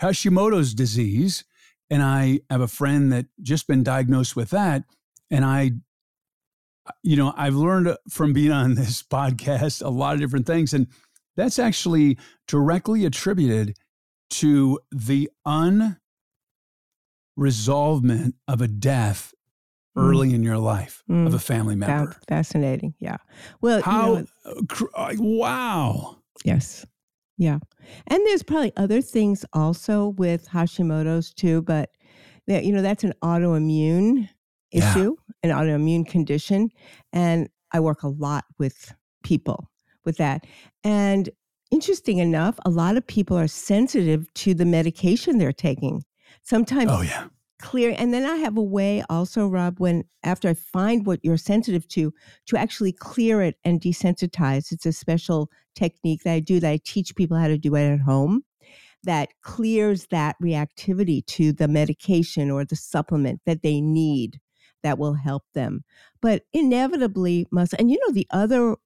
Hashimoto's 0.00 0.74
disease, 0.74 1.44
and 1.90 2.02
I 2.02 2.40
have 2.50 2.60
a 2.60 2.68
friend 2.68 3.12
that 3.12 3.26
just 3.42 3.66
been 3.66 3.82
diagnosed 3.82 4.36
with 4.36 4.50
that, 4.50 4.84
and 5.30 5.44
I. 5.44 5.72
You 7.02 7.16
know, 7.16 7.34
I've 7.36 7.54
learned 7.54 7.94
from 8.08 8.32
being 8.32 8.50
on 8.50 8.74
this 8.74 9.02
podcast 9.12 9.84
a 9.84 9.90
lot 9.90 10.14
of 10.14 10.20
different 10.20 10.46
things, 10.46 10.72
and 10.72 10.86
that's 11.36 11.58
actually 11.58 12.16
directly 12.46 13.04
attributed 13.04 13.76
to 14.30 14.80
the 14.90 15.28
unresolvement 17.38 18.32
of 18.46 18.60
a 18.62 18.68
death 18.68 19.34
Mm. 19.96 20.08
early 20.10 20.32
in 20.34 20.42
your 20.42 20.58
life 20.58 21.02
of 21.08 21.14
Mm. 21.32 21.34
a 21.34 21.38
family 21.38 21.74
Fa- 21.74 21.78
member. 21.80 22.16
fascinating. 22.28 22.94
Yeah. 23.00 23.16
Well, 23.60 23.78
you 23.78 23.82
How? 23.84 24.14
know, 24.14 24.26
cr- 24.68 24.84
uh, 24.94 25.14
wow. 25.18 26.18
Yes. 26.44 26.86
Yeah. 27.38 27.58
And 28.08 28.26
there's 28.26 28.42
probably 28.42 28.72
other 28.76 29.00
things 29.00 29.44
also 29.52 30.08
with 30.18 30.48
Hashimoto's 30.48 31.32
too, 31.32 31.62
but 31.62 31.90
that, 32.48 32.64
you 32.64 32.72
know, 32.72 32.82
that's 32.82 33.04
an 33.04 33.14
autoimmune 33.22 34.28
Yeah. 34.72 34.90
issue, 34.90 35.16
an 35.42 35.50
autoimmune 35.50 36.06
condition. 36.06 36.70
And 37.12 37.48
I 37.72 37.80
work 37.80 38.02
a 38.02 38.08
lot 38.08 38.44
with 38.58 38.92
people 39.22 39.70
with 40.04 40.16
that. 40.16 40.46
And 40.84 41.30
interesting 41.70 42.18
enough, 42.18 42.58
a 42.66 42.70
lot 42.70 42.96
of 42.96 43.06
people 43.06 43.36
are 43.38 43.46
sensitive 43.48 44.32
to 44.34 44.54
the 44.54 44.64
medication 44.64 45.38
they're 45.38 45.52
taking. 45.52 46.02
Sometimes 46.42 46.90
Oh 46.92 47.02
yeah. 47.02 47.28
Clear 47.58 47.94
and 47.98 48.14
then 48.14 48.24
i 48.24 48.36
have 48.36 48.56
a 48.56 48.62
way 48.62 49.02
also 49.10 49.46
rob 49.46 49.80
when 49.80 50.04
after 50.22 50.48
i 50.48 50.54
find 50.54 51.06
what 51.06 51.20
you're 51.22 51.36
sensitive 51.36 51.86
to 51.88 52.12
to 52.46 52.56
actually 52.56 52.92
clear 52.92 53.42
it 53.42 53.56
and 53.64 53.80
desensitize. 53.80 54.70
It's 54.72 54.86
a 54.86 54.92
special 54.92 55.50
technique 55.74 56.22
that 56.24 56.32
i 56.32 56.40
do 56.40 56.60
that 56.60 56.70
i 56.70 56.80
teach 56.84 57.14
people 57.16 57.36
how 57.36 57.48
to 57.48 57.58
do 57.58 57.74
it 57.74 57.92
at 57.92 58.00
home 58.00 58.42
that 59.04 59.28
clears 59.42 60.06
that 60.10 60.36
reactivity 60.42 61.24
to 61.26 61.52
the 61.52 61.68
medication 61.68 62.50
or 62.50 62.64
the 62.64 62.76
supplement 62.76 63.40
that 63.46 63.62
they 63.62 63.80
need 63.80 64.40
that 64.82 64.98
will 64.98 65.14
help 65.14 65.44
them. 65.54 65.84
But 66.20 66.44
inevitably 66.52 67.46
must 67.50 67.74
and 67.78 67.90
you 67.90 67.98
know 68.06 68.12
the 68.12 68.26
other 68.30 68.76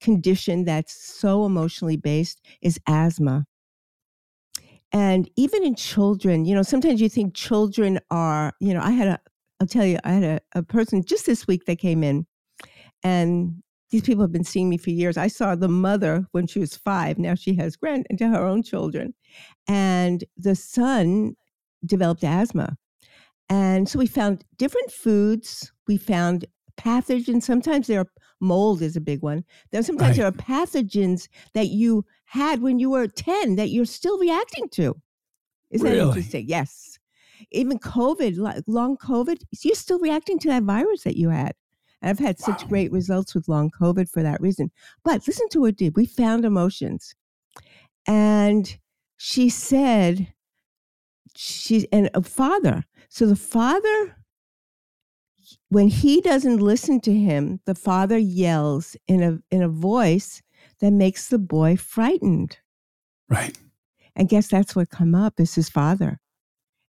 condition 0.00 0.64
that's 0.64 0.92
so 0.92 1.44
emotionally 1.46 1.96
based 1.96 2.40
is 2.60 2.78
asthma 2.88 3.46
and 4.92 5.28
even 5.36 5.64
in 5.64 5.74
children, 5.74 6.44
you 6.44 6.54
know, 6.54 6.62
sometimes 6.62 7.00
you 7.00 7.08
think 7.08 7.34
children 7.34 7.98
are, 8.10 8.52
you 8.60 8.74
know, 8.74 8.80
I 8.80 8.90
had 8.90 9.08
a, 9.08 9.20
I'll 9.60 9.66
tell 9.66 9.86
you, 9.86 9.98
I 10.04 10.12
had 10.12 10.24
a, 10.24 10.40
a 10.58 10.62
person 10.62 11.04
just 11.04 11.26
this 11.26 11.46
week 11.46 11.64
that 11.66 11.78
came 11.78 12.04
in, 12.04 12.26
and 13.02 13.62
these 13.90 14.02
people 14.02 14.22
have 14.22 14.32
been 14.32 14.44
seeing 14.44 14.68
me 14.68 14.76
for 14.76 14.90
years. 14.90 15.16
I 15.16 15.28
saw 15.28 15.54
the 15.54 15.68
mother 15.68 16.26
when 16.32 16.46
she 16.46 16.58
was 16.58 16.76
five. 16.76 17.18
Now 17.18 17.34
she 17.34 17.54
has 17.56 17.76
grand 17.76 18.06
into 18.10 18.28
her 18.28 18.44
own 18.44 18.62
children, 18.62 19.14
and 19.66 20.24
the 20.36 20.54
son 20.54 21.36
developed 21.86 22.24
asthma, 22.24 22.76
and 23.48 23.88
so 23.88 23.98
we 23.98 24.06
found 24.06 24.44
different 24.56 24.90
foods. 24.90 25.72
We 25.88 25.96
found 25.96 26.44
pathogens. 26.78 27.44
Sometimes 27.44 27.86
there 27.86 28.00
are 28.00 28.08
mold 28.42 28.82
is 28.82 28.96
a 28.96 29.00
big 29.00 29.22
one. 29.22 29.44
Then 29.70 29.82
sometimes 29.82 30.16
there 30.16 30.26
are 30.26 30.32
pathogens 30.32 31.28
that 31.54 31.68
you 31.68 32.04
had 32.24 32.60
when 32.60 32.78
you 32.78 32.90
were 32.90 33.06
10 33.06 33.56
that 33.56 33.70
you're 33.70 33.84
still 33.86 34.18
reacting 34.18 34.68
to. 34.70 35.00
Isn't 35.70 35.88
that 35.88 35.96
interesting? 35.96 36.46
Yes. 36.48 36.98
Even 37.50 37.78
COVID, 37.78 38.36
lo- 38.36 38.60
long 38.66 38.96
COVID, 38.98 39.42
you're 39.62 39.74
still 39.74 39.98
reacting 39.98 40.38
to 40.40 40.48
that 40.48 40.64
virus 40.64 41.02
that 41.04 41.16
you 41.16 41.30
had. 41.30 41.52
And 42.02 42.10
I've 42.10 42.18
had 42.18 42.38
such 42.38 42.62
Wow. 42.62 42.68
great 42.68 42.92
results 42.92 43.34
with 43.34 43.48
long 43.48 43.70
COVID 43.70 44.08
for 44.10 44.22
that 44.22 44.40
reason. 44.40 44.70
But 45.04 45.26
listen 45.26 45.48
to 45.50 45.60
what 45.60 45.76
did. 45.76 45.96
We 45.96 46.04
found 46.06 46.44
emotions. 46.44 47.14
And 48.06 48.76
she 49.16 49.48
said, 49.48 50.32
she's 51.36 51.84
and 51.92 52.10
a 52.14 52.22
father. 52.22 52.84
So 53.08 53.26
the 53.26 53.36
father, 53.36 54.16
when 55.68 55.88
he 55.88 56.20
doesn't 56.20 56.58
listen 56.58 57.00
to 57.02 57.12
him, 57.12 57.60
the 57.66 57.74
father 57.74 58.18
yells 58.18 58.96
in 59.06 59.22
a 59.22 59.38
in 59.54 59.62
a 59.62 59.68
voice 59.68 60.42
that 60.80 60.92
makes 60.92 61.28
the 61.28 61.38
boy 61.38 61.76
frightened. 61.76 62.58
Right. 63.28 63.56
And 64.14 64.28
guess 64.28 64.48
that's 64.48 64.76
what 64.76 64.90
come 64.90 65.14
up 65.14 65.40
is 65.40 65.54
his 65.54 65.70
father. 65.70 66.20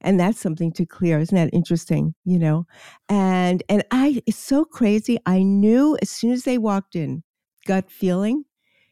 And 0.01 0.19
that's 0.19 0.39
something 0.39 0.73
to 0.73 0.85
clear. 0.85 1.19
Isn't 1.19 1.35
that 1.35 1.53
interesting? 1.53 2.15
You 2.25 2.39
know? 2.39 2.67
And 3.07 3.63
and 3.69 3.83
I 3.91 4.21
it's 4.25 4.37
so 4.37 4.65
crazy. 4.65 5.17
I 5.25 5.43
knew 5.43 5.97
as 6.01 6.09
soon 6.09 6.31
as 6.31 6.43
they 6.43 6.57
walked 6.57 6.95
in, 6.95 7.23
gut 7.65 7.89
feeling, 7.89 8.43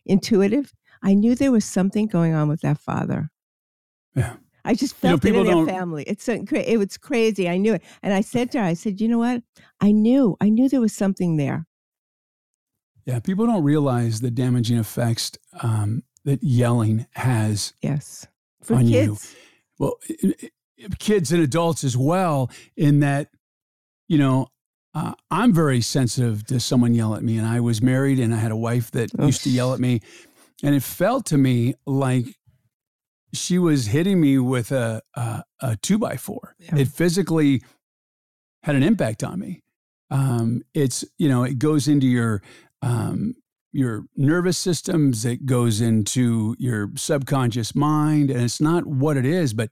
intuitive. 0.06 0.74
I 1.04 1.14
knew 1.14 1.36
there 1.36 1.52
was 1.52 1.66
something 1.66 2.08
going 2.08 2.34
on 2.34 2.48
with 2.48 2.62
that 2.62 2.78
father. 2.78 3.32
Yeah. 4.16 4.36
I 4.65 4.74
just 4.76 4.95
You 5.04 5.10
know, 5.10 5.17
felt 5.17 5.26
it 5.26 5.36
in 5.36 5.45
their 5.45 5.65
family. 5.65 6.04
It's 6.08 6.24
so, 6.24 6.43
it 6.52 6.78
was 6.78 6.97
crazy. 6.97 7.50
I 7.50 7.58
knew 7.58 7.74
it, 7.74 7.84
and 8.04 8.13
I 8.13 8.21
said 8.21 8.52
to 8.52 8.60
her, 8.60 8.65
"I 8.65 8.74
said, 8.74 9.02
you 9.02 9.08
know 9.08 9.17
what? 9.19 9.43
I 9.80 9.91
knew. 9.91 10.38
I 10.39 10.50
knew 10.50 10.69
there 10.69 10.82
was 10.82 10.93
something 10.93 11.38
there." 11.38 11.67
Yeah. 13.06 13.19
People 13.19 13.45
don't 13.47 13.63
realize 13.63 14.21
the 14.21 14.32
damaging 14.32 14.78
effects 14.78 15.32
um, 15.62 16.04
that 16.24 16.43
yelling 16.43 17.08
has 17.15 17.74
Yes, 17.82 18.28
for 18.62 18.76
On 18.76 18.86
you. 18.88 19.15
kids. 19.15 19.36
well, 19.80 19.95
i- 20.10 20.36
i- 20.43 20.50
kids 21.00 21.32
and 21.32 21.41
adults 21.41 21.84
as 21.84 21.97
well, 21.97 22.50
in 22.78 23.00
that, 23.00 23.30
you 24.08 24.17
know, 24.19 24.47
uh, 24.93 25.13
I'm 25.32 25.54
very 25.54 25.82
sensitive 25.82 26.45
to 26.47 26.60
someone 26.60 26.93
yell 26.93 27.15
at 27.15 27.24
me. 27.24 27.38
And 27.38 27.47
I 27.47 27.60
was 27.60 27.82
married 27.82 28.19
and 28.19 28.34
I 28.34 28.38
had 28.38 28.52
a 28.52 28.56
wife 28.58 28.91
that 28.91 29.10
Oh, 29.17 29.26
used 29.26 29.43
to 29.43 29.50
yell 29.50 29.74
at 29.74 29.80
me. 29.80 30.02
And 30.63 30.76
it 30.76 30.84
felt 30.84 31.26
to 31.28 31.38
me 31.38 31.74
like 31.88 32.36
she 33.34 33.58
was 33.58 33.88
hitting 33.88 34.20
me 34.20 34.38
with 34.38 34.72
a, 34.72 35.02
a, 35.15 35.44
a 35.62 35.76
two 35.78 35.98
by 35.98 36.17
four. 36.17 36.56
Yeah. 36.60 36.78
It 36.78 36.88
physically 36.88 37.62
had 38.63 38.76
an 38.76 38.84
impact 38.84 39.24
on 39.24 39.39
me. 39.39 39.62
Um, 40.10 40.63
it's, 40.74 41.06
you 41.17 41.30
know, 41.30 41.44
it 41.44 41.58
goes 41.58 41.88
into 41.88 42.08
your, 42.08 42.41
um, 42.82 43.36
your 43.72 44.04
nervous 44.17 44.58
systems, 44.58 45.24
it 45.24 45.46
goes 45.46 45.80
into 45.80 46.56
your 46.60 46.91
subconscious 46.96 47.74
mind, 47.74 48.30
and 48.30 48.41
it's 48.41 48.60
not 48.60 48.86
what 48.86 49.15
it 49.15 49.26
is. 49.26 49.54
But 49.54 49.70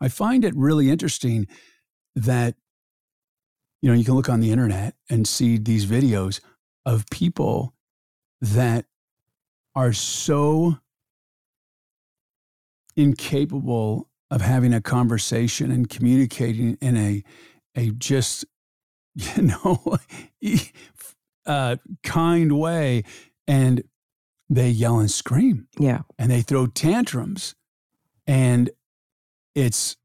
I 0.00 0.08
find 0.08 0.44
it 0.44 0.54
really 0.54 0.90
interesting 0.90 1.46
that, 2.14 2.54
you 3.80 3.88
know, 3.88 3.96
you 3.96 4.04
can 4.04 4.14
look 4.14 4.28
on 4.28 4.40
the 4.40 4.52
internet 4.52 4.94
and 5.08 5.26
see 5.26 5.56
these 5.56 5.86
videos 5.86 6.40
of 6.84 7.06
people 7.10 7.74
that 8.40 8.84
are 9.74 9.92
so 9.92 10.78
incapable 12.96 14.08
of 14.30 14.40
having 14.40 14.72
a 14.72 14.80
conversation 14.80 15.70
and 15.70 15.88
communicating 15.88 16.78
in 16.80 16.96
a 16.96 17.22
a 17.74 17.90
just 17.92 18.44
you 19.14 19.42
know 19.42 19.98
uh, 21.46 21.76
kind 22.02 22.58
way. 22.58 23.04
And 23.46 23.84
they 24.48 24.68
yell 24.68 24.98
and 24.98 25.10
scream. 25.10 25.66
Yeah, 25.78 26.02
and 26.18 26.30
they 26.30 26.42
throw 26.42 26.66
tantrums. 26.66 27.54
And 28.26 28.70
it's 29.54 29.96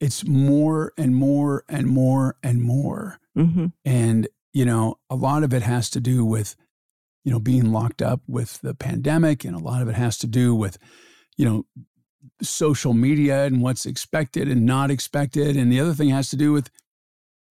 it's 0.00 0.26
more 0.26 0.92
and 0.96 1.14
more 1.14 1.64
and 1.68 1.86
more 1.86 2.36
and 2.42 2.62
more. 2.62 3.18
Hmm 3.34 3.66
and 3.84 4.28
you 4.52 4.64
know 4.64 4.98
a 5.08 5.14
lot 5.14 5.42
of 5.42 5.54
it 5.54 5.62
has 5.62 5.88
to 5.90 6.00
do 6.00 6.24
with 6.24 6.54
you 7.24 7.32
know 7.32 7.40
being 7.40 7.72
locked 7.72 8.02
up 8.02 8.20
with 8.26 8.60
the 8.60 8.74
pandemic. 8.74 9.44
And 9.44 9.56
a 9.56 9.62
lot 9.62 9.82
of 9.82 9.88
it 9.88 9.94
has 9.94 10.18
to 10.18 10.26
do 10.26 10.54
with 10.54 10.78
you 11.36 11.44
know 11.44 11.66
social 12.40 12.94
media 12.94 13.44
and 13.44 13.62
what's 13.62 13.86
expected 13.86 14.48
and 14.48 14.64
not 14.64 14.90
expected 14.90 15.56
and 15.56 15.72
the 15.72 15.80
other 15.80 15.94
thing 15.94 16.08
has 16.08 16.30
to 16.30 16.36
do 16.36 16.52
with 16.52 16.70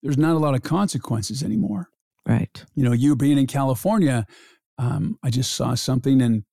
there's 0.02 0.18
not 0.18 0.34
a 0.34 0.38
lot 0.38 0.54
of 0.54 0.62
consequences 0.62 1.42
anymore. 1.42 1.88
Right. 2.26 2.64
you 2.76 2.84
know 2.84 2.92
you 2.92 3.16
being 3.16 3.36
in 3.36 3.48
california 3.48 4.26
um, 4.78 5.18
i 5.24 5.30
just 5.30 5.54
saw 5.54 5.74
something 5.74 6.22
and 6.22 6.44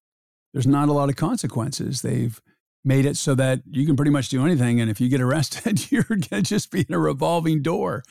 there's 0.53 0.67
not 0.67 0.89
a 0.89 0.93
lot 0.93 1.09
of 1.09 1.15
consequences. 1.15 2.01
They've 2.01 2.41
made 2.83 3.05
it 3.05 3.17
so 3.17 3.35
that 3.35 3.61
you 3.69 3.85
can 3.85 3.95
pretty 3.95 4.11
much 4.11 4.29
do 4.29 4.43
anything 4.45 4.79
and 4.79 4.89
if 4.89 5.01
you 5.01 5.09
get 5.09 5.21
arrested 5.21 5.91
you're 5.91 6.03
going 6.03 6.19
to 6.19 6.41
just 6.41 6.71
be 6.71 6.85
in 6.87 6.93
a 6.93 6.99
revolving 6.99 7.61
door. 7.61 8.03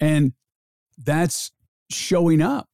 And 0.00 0.32
that's 0.98 1.52
showing 1.90 2.42
up. 2.42 2.68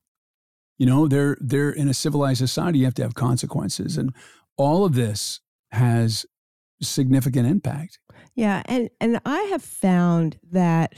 You 0.78 0.86
know 0.86 1.06
they're 1.06 1.36
they're 1.40 1.70
in 1.70 1.88
a 1.88 1.94
civilized 1.94 2.38
society 2.38 2.80
you 2.80 2.86
have 2.86 2.94
to 2.94 3.02
have 3.02 3.14
consequences. 3.14 3.96
And 3.96 4.12
all 4.56 4.84
of 4.84 4.94
this 4.94 5.40
has 5.70 6.26
significant 6.82 7.46
impact 7.46 7.98
Yeah, 8.34 8.62
and 8.66 8.90
and 9.00 9.20
I 9.24 9.42
have 9.44 9.62
found 9.62 10.38
that 10.50 10.94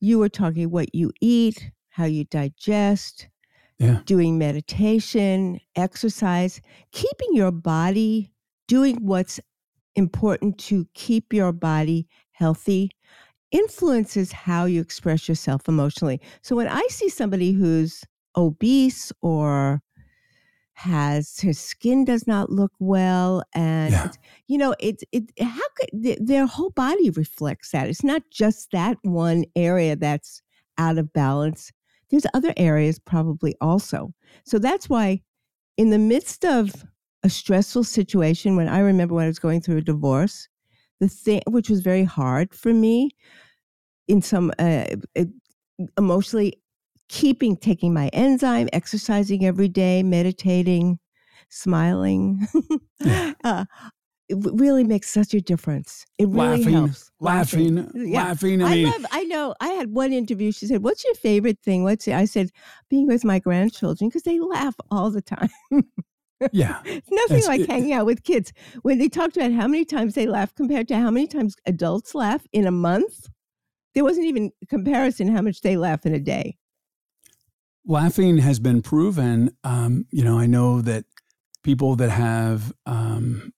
you 0.00 0.18
were 0.18 0.28
talking 0.28 0.70
what 0.70 0.94
you 0.94 1.12
eat, 1.20 1.70
how 1.90 2.04
you 2.04 2.24
digest, 2.24 3.28
Yeah. 3.78 4.00
doing 4.06 4.38
meditation, 4.38 5.60
exercise, 5.76 6.60
keeping 6.92 7.34
your 7.34 7.52
body 7.52 8.32
doing 8.68 8.96
what's 9.04 9.40
important 9.96 10.58
to 10.58 10.86
keep 10.94 11.32
your 11.32 11.52
body 11.52 12.08
healthy 12.32 12.90
influences 13.52 14.32
how 14.32 14.64
you 14.64 14.80
express 14.80 15.28
yourself 15.28 15.68
emotionally. 15.68 16.20
So 16.42 16.56
when 16.56 16.68
I 16.68 16.86
see 16.90 17.08
somebody 17.08 17.52
who's 17.52 18.04
obese 18.36 19.12
or 19.22 19.82
has 20.82 21.38
his 21.38 21.58
skin 21.60 22.04
does 22.04 22.26
not 22.26 22.50
look 22.50 22.72
well 22.80 23.42
and 23.54 23.92
Yeah. 23.92 24.10
you 24.48 24.58
know 24.58 24.74
it 24.80 25.02
it 25.12 25.24
how 25.40 25.68
could 25.76 26.02
th- 26.02 26.18
their 26.20 26.46
whole 26.46 26.70
body 26.70 27.10
reflects 27.10 27.70
that. 27.72 27.88
It's 27.88 28.04
not 28.04 28.22
just 28.30 28.70
that 28.72 28.98
one 29.02 29.44
area 29.56 29.96
that's 29.96 30.42
out 30.78 30.98
of 30.98 31.12
balance. 31.12 31.72
There's 32.10 32.26
other 32.34 32.52
areas 32.56 32.98
probably 32.98 33.54
also. 33.60 34.12
So 34.44 34.58
that's 34.58 34.88
why 34.88 35.22
in 35.76 35.90
the 35.90 35.98
midst 35.98 36.44
of 36.44 36.84
a 37.24 37.30
stressful 37.30 37.84
situation 37.84 38.56
when 38.56 38.68
i 38.68 38.80
remember 38.80 39.14
when 39.14 39.24
i 39.24 39.28
was 39.28 39.38
going 39.38 39.60
through 39.60 39.78
a 39.78 39.82
divorce 39.82 40.48
the 41.00 41.08
thing 41.08 41.40
which 41.48 41.70
was 41.70 41.80
very 41.80 42.04
hard 42.04 42.54
for 42.54 42.72
me 42.74 43.10
in 44.08 44.20
some 44.22 44.52
uh, 44.58 44.84
emotionally 45.98 46.61
keeping 47.12 47.56
taking 47.58 47.92
my 47.92 48.08
enzyme 48.14 48.68
exercising 48.72 49.44
every 49.44 49.68
day 49.68 50.02
meditating 50.02 50.98
smiling 51.50 52.46
Yeah. 53.00 53.32
uh, 53.44 53.64
it 54.30 54.38
really 54.54 54.82
makes 54.82 55.10
such 55.10 55.34
a 55.34 55.40
difference 55.42 56.06
it 56.18 56.26
really 56.28 56.56
laughing 56.58 56.72
helps 56.72 57.10
laughing 57.20 57.90
Yeah. 57.94 58.24
laughing 58.24 58.62
i 58.62 58.66
I 58.72 58.74
mean 58.76 58.86
love. 58.86 59.04
I 59.12 59.24
know. 59.24 59.54
I 59.60 59.68
had 59.68 59.90
one 59.92 60.12
interview. 60.14 60.52
She 60.52 60.66
said, 60.66 60.82
"What's 60.82 61.04
your 61.04 61.14
favorite 61.14 61.58
thing?" 61.62 61.82
What's 61.82 62.08
it? 62.08 62.14
I 62.14 62.24
said, 62.24 62.48
"Being 62.88 63.06
with 63.08 63.24
my 63.24 63.38
grandchildren 63.38 64.08
because 64.08 64.22
they 64.22 64.38
laugh 64.40 64.76
all 64.90 65.10
the 65.10 65.20
time." 65.20 65.50
yeah 66.52 66.80
nothing 67.10 67.44
like 67.46 67.60
it- 67.60 67.68
hanging 67.70 67.92
out 67.92 68.06
with 68.06 68.22
kids. 68.24 68.52
When 68.82 68.96
they 68.98 69.08
talked 69.08 69.36
about 69.36 69.52
how 69.52 69.68
many 69.68 69.84
times 69.84 70.14
they 70.14 70.26
laugh 70.26 70.54
compared 70.54 70.88
to 70.88 70.96
how 70.96 71.10
many 71.10 71.26
times 71.26 71.54
adults 71.66 72.14
laugh 72.14 72.46
in 72.52 72.66
a 72.66 72.70
month, 72.88 73.28
there 73.94 74.04
wasn't 74.04 74.26
even 74.26 74.50
a 74.62 74.66
comparison 74.66 75.28
how 75.28 75.42
much 75.42 75.60
they 75.60 75.76
laugh 75.76 76.06
in 76.06 76.14
a 76.14 76.20
day. 76.20 76.56
Laughing 77.86 78.38
has 78.38 78.58
been 78.60 78.82
proven. 78.82 79.56
Um, 79.64 80.06
you 80.10 80.24
know, 80.24 80.38
I 80.38 80.46
know 80.46 80.80
that 80.82 81.04
people 81.62 81.96
that 81.96 82.10
have 82.10 82.72
um, 82.86 83.52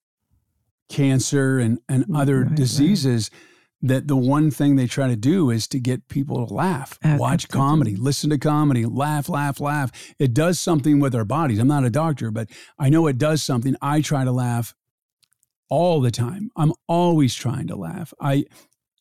cancer 0.88 1.58
and, 1.58 1.78
and 1.88 2.04
Mm, 2.06 2.18
other 2.20 2.40
right, 2.40 2.46
right. 2.48 2.56
diseases, 2.56 3.30
that 3.82 4.08
the 4.08 4.16
one 4.16 4.50
thing 4.50 4.76
they 4.76 4.86
try 4.86 5.08
to 5.08 5.16
do 5.16 5.50
is 5.50 5.68
to 5.68 5.78
get 5.78 6.08
people 6.08 6.46
to 6.46 6.54
laugh, 6.54 6.98
watch 7.04 7.48
comedy, 7.48 7.96
listen 7.96 8.30
to 8.30 8.38
comedy, 8.38 8.86
laugh, 8.86 9.28
laugh, 9.28 9.60
laugh. 9.60 9.90
It 10.18 10.32
does 10.32 10.58
something 10.58 11.00
with 11.00 11.14
our 11.14 11.24
bodies. 11.26 11.58
I'm 11.58 11.68
not 11.68 11.84
a 11.84 11.90
doctor, 11.90 12.30
but 12.30 12.48
I 12.78 12.88
know 12.88 13.06
it 13.08 13.18
does 13.18 13.42
something. 13.42 13.76
I 13.82 14.00
try 14.00 14.24
to 14.24 14.32
laugh 14.32 14.74
all 15.68 16.00
the 16.00 16.10
time. 16.10 16.50
I'm 16.56 16.72
always 16.88 17.34
trying 17.34 17.66
to 17.66 17.76
laugh. 17.76 18.14
I 18.20 18.44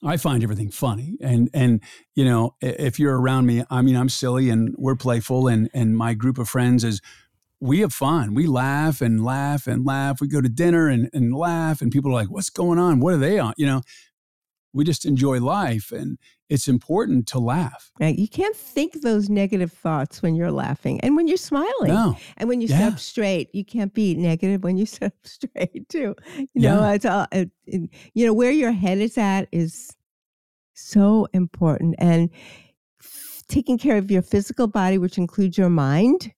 I 0.05 0.17
find 0.17 0.43
everything 0.43 0.69
funny. 0.69 1.17
And 1.21 1.49
and 1.53 1.81
you 2.15 2.25
know, 2.25 2.55
if 2.61 2.99
you're 2.99 3.19
around 3.19 3.45
me, 3.45 3.63
I 3.69 3.81
mean, 3.81 3.95
I'm 3.95 4.09
silly 4.09 4.49
and 4.49 4.75
we're 4.77 4.95
playful 4.95 5.47
and 5.47 5.69
and 5.73 5.97
my 5.97 6.13
group 6.13 6.37
of 6.37 6.49
friends 6.49 6.83
is 6.83 7.01
we 7.59 7.79
have 7.79 7.93
fun. 7.93 8.33
We 8.33 8.45
laugh 8.45 8.99
and 9.01 9.23
laugh 9.23 9.67
and 9.67 9.85
laugh. 9.85 10.19
We 10.19 10.27
go 10.27 10.41
to 10.41 10.49
dinner 10.49 10.89
and, 10.89 11.09
and 11.13 11.33
laugh 11.33 11.81
and 11.81 11.91
people 11.91 12.11
are 12.11 12.15
like, 12.15 12.29
what's 12.29 12.49
going 12.49 12.77
on? 12.77 12.99
What 12.99 13.13
are 13.13 13.17
they 13.17 13.39
on? 13.39 13.53
You 13.55 13.65
know, 13.65 13.81
we 14.73 14.83
just 14.83 15.05
enjoy 15.05 15.39
life 15.39 15.91
and 15.91 16.17
it's 16.53 16.67
important 16.67 17.27
to 17.27 17.39
laugh. 17.39 17.91
Right? 17.99 18.17
You 18.17 18.27
can't 18.27 18.55
think 18.55 19.01
those 19.01 19.27
negative 19.29 19.71
thoughts 19.71 20.21
when 20.21 20.35
you're 20.35 20.51
laughing 20.51 20.99
and 21.01 21.15
when 21.15 21.27
you're 21.27 21.35
smiling. 21.37 21.87
No. 21.87 22.15
And 22.37 22.47
when 22.47 22.61
you 22.61 22.67
Yeah. 22.67 22.77
sit 22.77 22.93
up 22.93 22.99
straight, 22.99 23.49
you 23.53 23.65
can't 23.65 23.93
be 23.93 24.13
negative 24.15 24.63
when 24.63 24.77
you 24.77 24.85
sit 24.95 25.03
up 25.03 25.13
straight 25.23 25.89
too. 25.89 26.15
You 26.37 26.47
know, 26.61 26.81
Yeah. 26.81 26.91
it's 26.93 27.05
all, 27.05 27.27
it, 27.31 27.49
it- 27.65 27.89
you 28.13 28.25
know 28.25 28.33
where 28.33 28.51
your 28.51 28.71
head 28.71 28.99
is 28.99 29.17
at 29.17 29.47
is 29.51 29.95
so 30.75 31.27
important, 31.33 31.95
and 31.97 32.29
taking 33.47 33.77
care 33.77 33.97
of 33.97 34.09
your 34.09 34.21
physical 34.21 34.67
body, 34.67 34.97
which 34.97 35.17
includes 35.17 35.57
your 35.57 35.69
mind, 35.69 36.31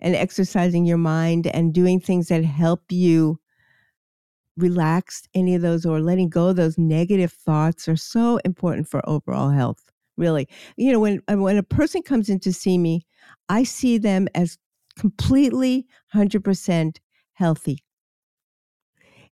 and 0.00 0.14
exercising 0.14 0.84
your 0.84 0.98
mind 0.98 1.46
and 1.48 1.72
doing 1.72 1.98
things 2.00 2.28
that 2.28 2.44
help 2.44 2.82
you 2.90 3.38
relax 4.56 5.28
any 5.34 5.54
of 5.54 5.62
those 5.62 5.84
or 5.86 6.00
letting 6.00 6.28
go 6.28 6.48
of 6.48 6.56
those 6.56 6.78
negative 6.78 7.32
thoughts 7.32 7.88
are 7.88 7.96
so 7.96 8.38
important 8.44 8.88
for 8.88 9.06
overall 9.08 9.50
health. 9.50 9.84
Really, 10.16 10.48
you 10.76 10.92
know, 10.92 11.00
when 11.00 11.22
when 11.28 11.58
a 11.58 11.62
person 11.62 12.02
comes 12.02 12.30
in 12.30 12.40
to 12.40 12.52
see 12.52 12.78
me, 12.78 13.06
I 13.50 13.64
see 13.64 13.98
them 13.98 14.28
as 14.34 14.58
completely 14.98 15.86
100% 16.14 16.96
healthy. 17.34 17.84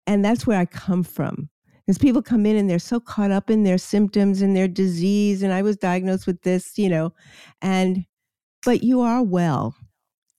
And 0.07 0.25
that's 0.25 0.47
where 0.47 0.59
I 0.59 0.65
come 0.65 1.03
from. 1.03 1.49
Because 1.85 1.97
people 1.97 2.21
come 2.21 2.45
in 2.45 2.55
and 2.55 2.69
they're 2.69 2.79
so 2.79 2.99
caught 2.99 3.31
up 3.31 3.49
in 3.49 3.63
their 3.63 3.77
symptoms 3.77 4.41
and 4.41 4.55
their 4.55 4.67
disease. 4.67 5.43
And 5.43 5.53
I 5.53 5.61
was 5.61 5.77
diagnosed 5.77 6.27
with 6.27 6.41
this, 6.43 6.77
you 6.77 6.89
know, 6.89 7.13
and, 7.61 8.05
but 8.65 8.83
you 8.83 9.01
are 9.01 9.23
well. 9.23 9.75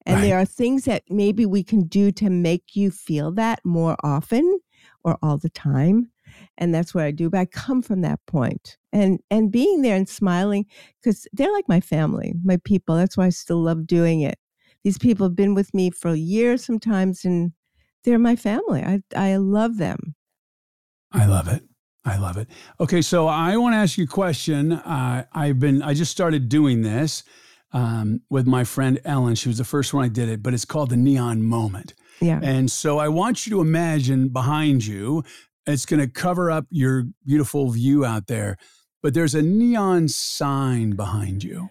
And 0.06 0.16
Right. 0.16 0.24
there 0.24 0.38
are 0.38 0.44
things 0.46 0.84
that 0.86 1.04
maybe 1.10 1.46
we 1.46 1.62
can 1.64 1.84
do 1.84 2.12
to 2.12 2.30
make 2.30 2.74
you 2.76 2.90
feel 2.90 3.32
that 3.32 3.60
more 3.64 3.96
often 4.02 4.60
or 5.04 5.18
all 5.22 5.38
the 5.38 5.50
time. 5.50 6.10
And 6.58 6.74
that's 6.74 6.94
what 6.94 7.04
I 7.04 7.10
do. 7.10 7.28
But 7.28 7.40
I 7.40 7.44
come 7.46 7.82
from 7.82 8.00
that. 8.02 8.20
And 8.92 9.20
and 9.30 9.50
being 9.50 9.82
there 9.82 9.96
and 9.96 10.08
smiling, 10.08 10.66
because 11.00 11.26
they're 11.32 11.52
like 11.52 11.68
my 11.68 11.80
family, 11.80 12.34
my 12.44 12.58
people. 12.64 12.96
That's 12.96 13.16
why 13.16 13.26
I 13.26 13.30
still 13.30 13.62
love 13.62 13.86
doing 13.86 14.20
it. 14.20 14.38
These 14.84 14.98
people 14.98 15.26
have 15.26 15.36
been 15.36 15.54
with 15.54 15.72
me 15.74 15.90
for 15.90 16.14
years 16.14 16.64
sometimes, 16.64 17.24
and 17.24 17.52
they're 18.04 18.18
my 18.18 18.36
family. 18.36 18.82
I 18.82 19.02
I 19.14 19.36
love 19.36 19.78
them. 19.78 20.14
I 21.12 21.26
love 21.26 21.48
it. 21.48 21.62
I 22.04 22.16
love 22.16 22.36
it. 22.36 22.48
Okay, 22.80 23.00
so 23.02 23.28
I 23.28 23.56
want 23.56 23.74
to 23.74 23.78
ask 23.78 23.96
you 23.96 24.04
a 24.04 24.08
question. 24.08 24.72
Uh, 24.72 25.24
I've 25.32 25.60
been, 25.60 25.82
I 25.82 25.94
just 25.94 26.10
started 26.10 26.48
doing 26.48 26.82
this 26.82 27.22
um, 27.72 28.22
with 28.28 28.46
my 28.46 28.64
friend 28.64 28.98
Ellen. 29.04 29.34
She 29.36 29.48
was 29.48 29.58
the 29.58 29.64
first 29.64 29.94
one 29.94 30.04
I 30.04 30.08
did 30.08 30.28
it, 30.28 30.42
but 30.42 30.52
it's 30.52 30.64
called 30.64 30.90
the 30.90 30.96
neon 30.96 31.44
moment. 31.44 31.94
Yeah. 32.20 32.40
And 32.42 32.70
so 32.70 32.98
I 32.98 33.08
want 33.08 33.46
you 33.46 33.50
to 33.50 33.60
imagine 33.60 34.28
behind 34.28 34.86
you, 34.86 35.24
it's 35.66 35.86
going 35.86 36.00
to 36.00 36.08
cover 36.08 36.50
up 36.50 36.66
your 36.70 37.04
beautiful 37.24 37.70
view 37.70 38.04
out 38.04 38.26
there, 38.26 38.56
but 39.02 39.14
there's 39.14 39.34
a 39.34 39.42
neon 39.42 40.08
sign 40.08 40.90
behind 40.90 41.44
you. 41.44 41.70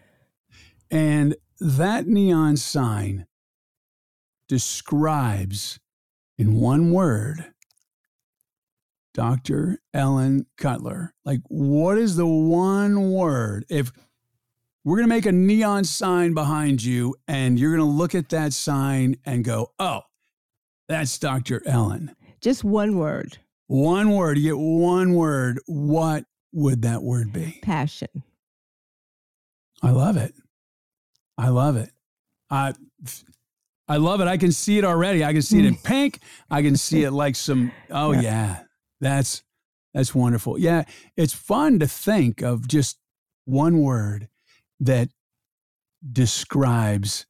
And 0.89 1.36
that 1.60 2.08
neon 2.08 2.58
sign 2.58 3.27
describes 4.47 5.80
in 6.38 6.60
one 6.60 6.91
word 6.91 7.51
Dr. 9.13 9.80
Ellen 9.93 10.45
Cutler. 10.58 11.13
Like, 11.25 11.41
what 11.47 11.97
is 11.97 12.15
the 12.15 12.25
one 12.25 13.12
word? 13.12 13.65
If 13.69 13.91
we're 14.84 14.97
going 14.97 15.10
to 15.10 15.15
make 15.15 15.25
a 15.25 15.32
neon 15.32 15.84
sign 15.84 16.34
behind 16.34 16.84
you 16.84 17.15
and 17.27 17.60
you're 17.60 17.75
going 17.75 17.88
to 17.88 17.97
look 17.97 18.15
at 18.15 18.30
that 18.30 18.54
sign 18.54 19.17
and 19.25 19.43
go, 19.43 19.73
oh, 19.80 20.01
that's 20.91 21.17
Dr. 21.17 21.62
Ellen. 21.65 22.15
Just 22.41 22.63
one 22.63 22.97
word 22.97 23.38
One 23.67 24.12
word, 24.12 24.38
you 24.38 24.43
get 24.56 24.58
one 24.58 25.13
word. 25.13 25.60
What 25.65 26.25
would 26.54 26.82
that 26.84 27.01
word 27.04 27.32
be? 27.34 27.60
passion. 27.62 28.23
I 29.82 29.91
love 29.91 30.17
it. 30.17 30.34
I 31.38 31.49
love 31.49 31.75
it. 31.77 31.91
I 32.49 32.73
I 33.88 33.97
love 33.97 34.21
it. 34.21 34.27
I 34.27 34.38
can 34.38 34.51
see 34.51 34.77
it 34.77 34.86
already. 34.86 35.23
I 35.23 35.34
can 35.34 35.41
see 35.41 35.60
it 35.60 35.65
in 35.65 35.75
pink. 35.84 36.19
I 36.49 36.62
can 36.62 36.75
see 36.77 37.04
it 37.04 37.12
like 37.12 37.36
some 37.36 37.71
oh 37.89 38.12
Yeah. 38.12 38.21
yeah. 38.21 38.63
That's 38.99 39.43
that's 39.93 40.13
wonderful. 40.15 40.58
Yeah, 40.60 40.84
it's 41.17 41.34
fun 41.34 41.80
to 41.80 41.88
think 41.88 42.41
of 42.41 42.67
just 42.67 42.97
one 43.45 43.80
word 43.80 44.30
that 44.80 45.10
describes 46.12 47.25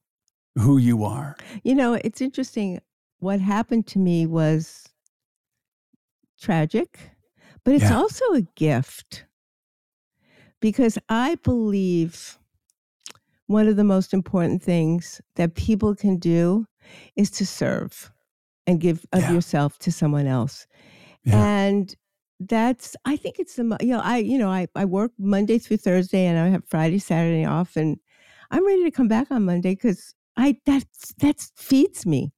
who 0.55 0.77
you 0.77 1.03
are. 1.03 1.35
You 1.63 1.75
know, 1.75 1.93
it's 1.93 2.21
interesting. 2.21 2.79
What 3.21 3.39
happened 3.39 3.85
to 3.87 3.99
me 3.99 4.25
was 4.25 4.89
tragic, 6.39 6.99
but 7.63 7.75
it's 7.75 7.83
Yeah. 7.83 7.97
also 7.99 8.25
a 8.33 8.41
gift 8.55 9.25
because 10.59 10.97
I 11.07 11.35
believe 11.35 12.39
one 13.45 13.67
of 13.67 13.75
the 13.75 13.83
most 13.83 14.11
important 14.11 14.63
things 14.63 15.21
that 15.35 15.53
people 15.53 15.93
can 15.95 16.17
do 16.17 16.65
is 17.15 17.29
to 17.31 17.45
serve 17.45 18.11
and 18.65 18.79
give 18.81 19.05
of 19.13 19.21
Yeah. 19.21 19.33
yourself 19.33 19.77
to 19.79 19.91
someone 19.91 20.25
else. 20.25 20.65
Yeah. 21.23 21.35
And 21.35 21.95
that's 22.39 22.95
I 23.05 23.17
think 23.17 23.37
it's 23.37 23.55
the 23.55 23.77
you 23.81 23.89
know 23.89 24.01
I 24.03 24.17
you 24.17 24.39
know 24.39 24.49
I 24.49 24.67
I 24.75 24.85
work 24.85 25.11
Monday 25.19 25.59
through 25.59 25.77
Thursday 25.77 26.25
and 26.25 26.39
I 26.39 26.47
have 26.47 26.63
Friday 26.67 26.97
Saturday 26.97 27.45
off 27.45 27.75
and 27.75 27.99
I'm 28.49 28.65
ready 28.65 28.83
to 28.83 28.89
come 28.89 29.07
back 29.07 29.29
on 29.29 29.45
Monday 29.45 29.75
cuz 29.75 30.15
I 30.37 30.57
that 30.65 30.85
that 31.19 31.39
feeds 31.55 32.03
me 32.07 32.33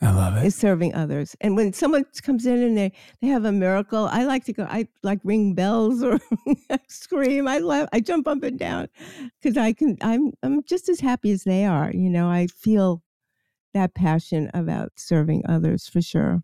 I 0.00 0.12
love 0.12 0.36
it. 0.36 0.46
is 0.46 0.54
serving 0.54 0.94
others. 0.94 1.34
And 1.40 1.56
when 1.56 1.72
someone 1.72 2.04
comes 2.22 2.46
in 2.46 2.62
and 2.62 2.76
they 2.76 2.92
they 3.20 3.28
have 3.28 3.44
a 3.44 3.52
miracle, 3.52 4.08
I 4.10 4.24
like 4.24 4.44
to 4.44 4.52
go. 4.52 4.64
I 4.64 4.86
like 5.02 5.18
ring 5.24 5.54
bells 5.54 6.02
or 6.02 6.20
scream. 6.88 7.48
I 7.48 7.58
love. 7.58 7.88
I 7.92 8.00
jump 8.00 8.28
up 8.28 8.42
and 8.44 8.58
down 8.58 8.88
because 9.40 9.56
I 9.56 9.72
can. 9.72 9.98
I'm 10.00 10.32
I'm 10.42 10.62
just 10.62 10.88
as 10.88 11.00
happy 11.00 11.32
as 11.32 11.42
they 11.42 11.64
are. 11.64 11.90
You 11.92 12.10
know, 12.10 12.28
I 12.28 12.46
feel 12.46 13.02
that 13.74 13.94
passion 13.94 14.50
about 14.54 14.92
serving 14.96 15.42
others 15.48 15.88
for 15.88 16.00
sure. 16.00 16.42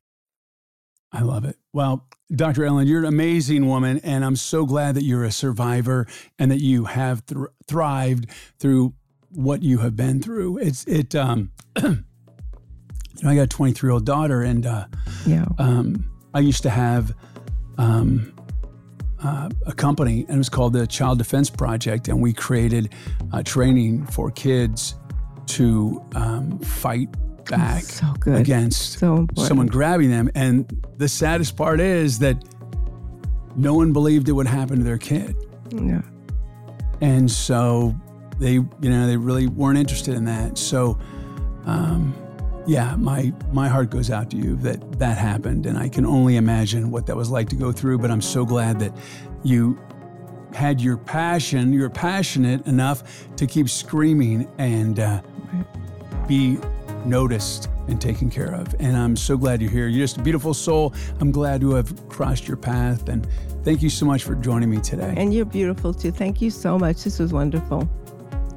I 1.12 1.20
love 1.20 1.44
it. 1.44 1.56
Well, 1.72 2.08
Dr. 2.34 2.64
Ellen, 2.64 2.88
you're 2.88 2.98
an 2.98 3.04
amazing 3.04 3.68
woman, 3.68 4.00
and 4.02 4.24
I'm 4.24 4.34
so 4.34 4.66
glad 4.66 4.96
that 4.96 5.04
you're 5.04 5.22
a 5.22 5.30
survivor 5.30 6.08
and 6.40 6.50
that 6.50 6.60
you 6.60 6.86
have 6.86 7.20
thr- 7.20 7.46
thrived 7.68 8.26
through 8.58 8.94
what 9.30 9.62
you 9.62 9.78
have 9.78 9.94
been 9.94 10.20
through. 10.20 10.58
It's 10.58 10.84
it. 10.86 11.14
Um, 11.14 11.52
you 13.16 13.24
know, 13.24 13.30
I 13.30 13.34
got 13.36 13.42
a 13.42 13.46
23 13.46 13.86
year 13.88 13.92
old 13.92 14.04
daughter, 14.04 14.42
and 14.42 14.66
uh, 14.66 14.86
Yeah. 15.26 15.44
um, 15.58 16.04
I 16.34 16.40
used 16.40 16.62
to 16.64 16.70
have 16.70 17.14
um, 17.78 18.32
uh, 19.22 19.48
a 19.66 19.72
company, 19.72 20.24
and 20.28 20.36
it 20.36 20.38
was 20.38 20.48
called 20.48 20.72
the 20.72 20.86
Child 20.86 21.18
Defense 21.18 21.50
Project, 21.50 22.08
and 22.08 22.20
we 22.20 22.32
created 22.32 22.92
uh, 23.32 23.42
training 23.42 24.06
for 24.06 24.30
kids 24.30 24.94
to 25.46 26.02
um, 26.14 26.58
fight 26.60 27.08
back 27.44 27.82
so 27.84 28.06
against 28.26 28.98
so 28.98 29.26
someone 29.36 29.66
grabbing 29.66 30.10
them. 30.10 30.30
And 30.34 30.84
the 30.96 31.08
saddest 31.08 31.56
part 31.56 31.80
is 31.80 32.18
that 32.20 32.42
no 33.54 33.74
one 33.74 33.92
believed 33.92 34.28
it 34.28 34.32
would 34.32 34.46
happen 34.46 34.78
to 34.78 34.84
their 34.84 34.98
kid. 34.98 35.36
Yeah. 35.70 36.00
And 37.00 37.30
so 37.30 37.94
they, 38.38 38.52
you 38.54 38.68
know, 38.80 39.06
they 39.06 39.16
really 39.16 39.46
weren't 39.46 39.78
interested 39.78 40.14
in 40.14 40.24
that. 40.24 40.56
So, 40.58 40.98
um, 41.66 42.14
yeah, 42.66 42.96
my 42.96 43.32
my 43.52 43.68
heart 43.68 43.90
goes 43.90 44.10
out 44.10 44.30
to 44.30 44.36
you 44.36 44.56
that 44.56 44.98
that 44.98 45.18
happened, 45.18 45.66
and 45.66 45.76
I 45.76 45.88
can 45.88 46.06
only 46.06 46.36
imagine 46.36 46.90
what 46.90 47.06
that 47.06 47.16
was 47.16 47.30
like 47.30 47.48
to 47.50 47.56
go 47.56 47.72
through. 47.72 47.98
But 47.98 48.10
I'm 48.10 48.22
so 48.22 48.44
glad 48.44 48.78
that 48.80 48.92
you 49.42 49.78
had 50.54 50.80
your 50.80 50.96
passion. 50.96 51.72
You're 51.72 51.90
passionate 51.90 52.66
enough 52.66 53.28
to 53.36 53.46
keep 53.46 53.68
screaming 53.68 54.48
and 54.58 55.00
uh, 55.00 55.20
be 56.26 56.58
noticed 57.04 57.68
and 57.88 58.00
taken 58.00 58.30
care 58.30 58.54
of. 58.54 58.74
And 58.78 58.96
I'm 58.96 59.16
so 59.16 59.36
glad 59.36 59.60
you're 59.60 59.70
here. 59.70 59.88
You're 59.88 60.04
just 60.04 60.16
a 60.16 60.22
beautiful 60.22 60.54
soul. 60.54 60.94
I'm 61.20 61.30
glad 61.30 61.60
to 61.60 61.74
have 61.74 62.08
crossed 62.08 62.48
your 62.48 62.56
path. 62.56 63.08
And 63.08 63.26
thank 63.62 63.82
you 63.82 63.90
so 63.90 64.06
much 64.06 64.22
for 64.24 64.34
joining 64.34 64.70
me 64.70 64.80
today. 64.80 65.12
And 65.16 65.34
you're 65.34 65.44
beautiful 65.44 65.92
too. 65.92 66.10
Thank 66.10 66.40
you 66.40 66.50
so 66.50 66.78
much. 66.78 67.04
This 67.04 67.18
was 67.18 67.32
wonderful. 67.32 67.88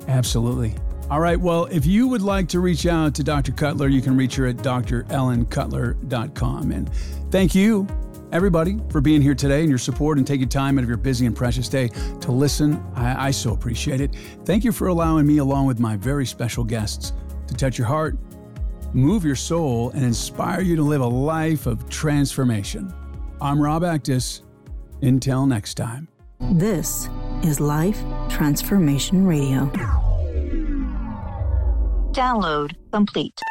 Absolutely. 0.08 0.76
All 1.10 1.22
right. 1.22 1.39
Well, 1.39 1.63
if 1.65 1.86
you 1.86 2.10
would 2.10 2.22
like 2.22 2.50
to 2.50 2.60
reach 2.60 2.86
out 2.86 3.15
to 3.15 3.24
Dr. 3.24 3.54
Cutler, 3.54 3.88
you 3.88 4.02
can 4.02 4.17
reach 4.17 4.36
her 4.36 4.46
at 4.48 4.58
drellencutler.com. 4.58 6.72
And 6.72 6.93
thank 7.32 7.56
you, 7.56 7.88
everybody, 8.34 8.78
for 8.89 9.00
being 9.00 9.22
here 9.22 9.34
today 9.34 9.62
and 9.62 9.70
your 9.70 9.78
support 9.78 10.17
and 10.17 10.28
taking 10.28 10.50
time 10.50 10.78
out 10.78 10.84
of 10.84 10.89
your 10.89 10.98
busy 10.98 11.26
and 11.26 11.34
precious 11.34 11.70
day 11.70 11.88
to 12.20 12.34
listen. 12.34 12.84
I, 12.93 13.28
I 13.28 13.32
so 13.32 13.54
appreciate 13.54 14.02
it. 14.02 14.13
Thank 14.43 14.65
you 14.65 14.74
for 14.74 14.88
allowing 14.88 15.26
me, 15.26 15.38
along 15.38 15.67
with 15.67 15.80
my 15.80 15.96
very 15.96 16.26
special 16.26 16.65
guests, 16.65 17.13
to 17.48 17.54
touch 17.54 17.78
your 17.78 17.88
heart, 17.88 18.17
move 18.93 19.24
your 19.24 19.36
soul, 19.36 19.91
and 19.91 20.04
inspire 20.04 20.60
you 20.60 20.76
to 20.76 20.84
live 20.84 21.00
a 21.00 21.08
life 21.08 21.67
of 21.67 21.89
transformation. 21.89 22.93
I'm 23.39 23.62
Rob 23.62 23.84
Actis. 23.84 24.41
Until 25.02 25.46
next 25.46 25.76
time. 25.76 26.08
This 26.39 27.10
is 27.43 27.60
Life 27.60 28.00
Transformation 28.30 29.26
Radio. 29.26 29.72
Download 32.17 32.73
complete. 32.91 33.43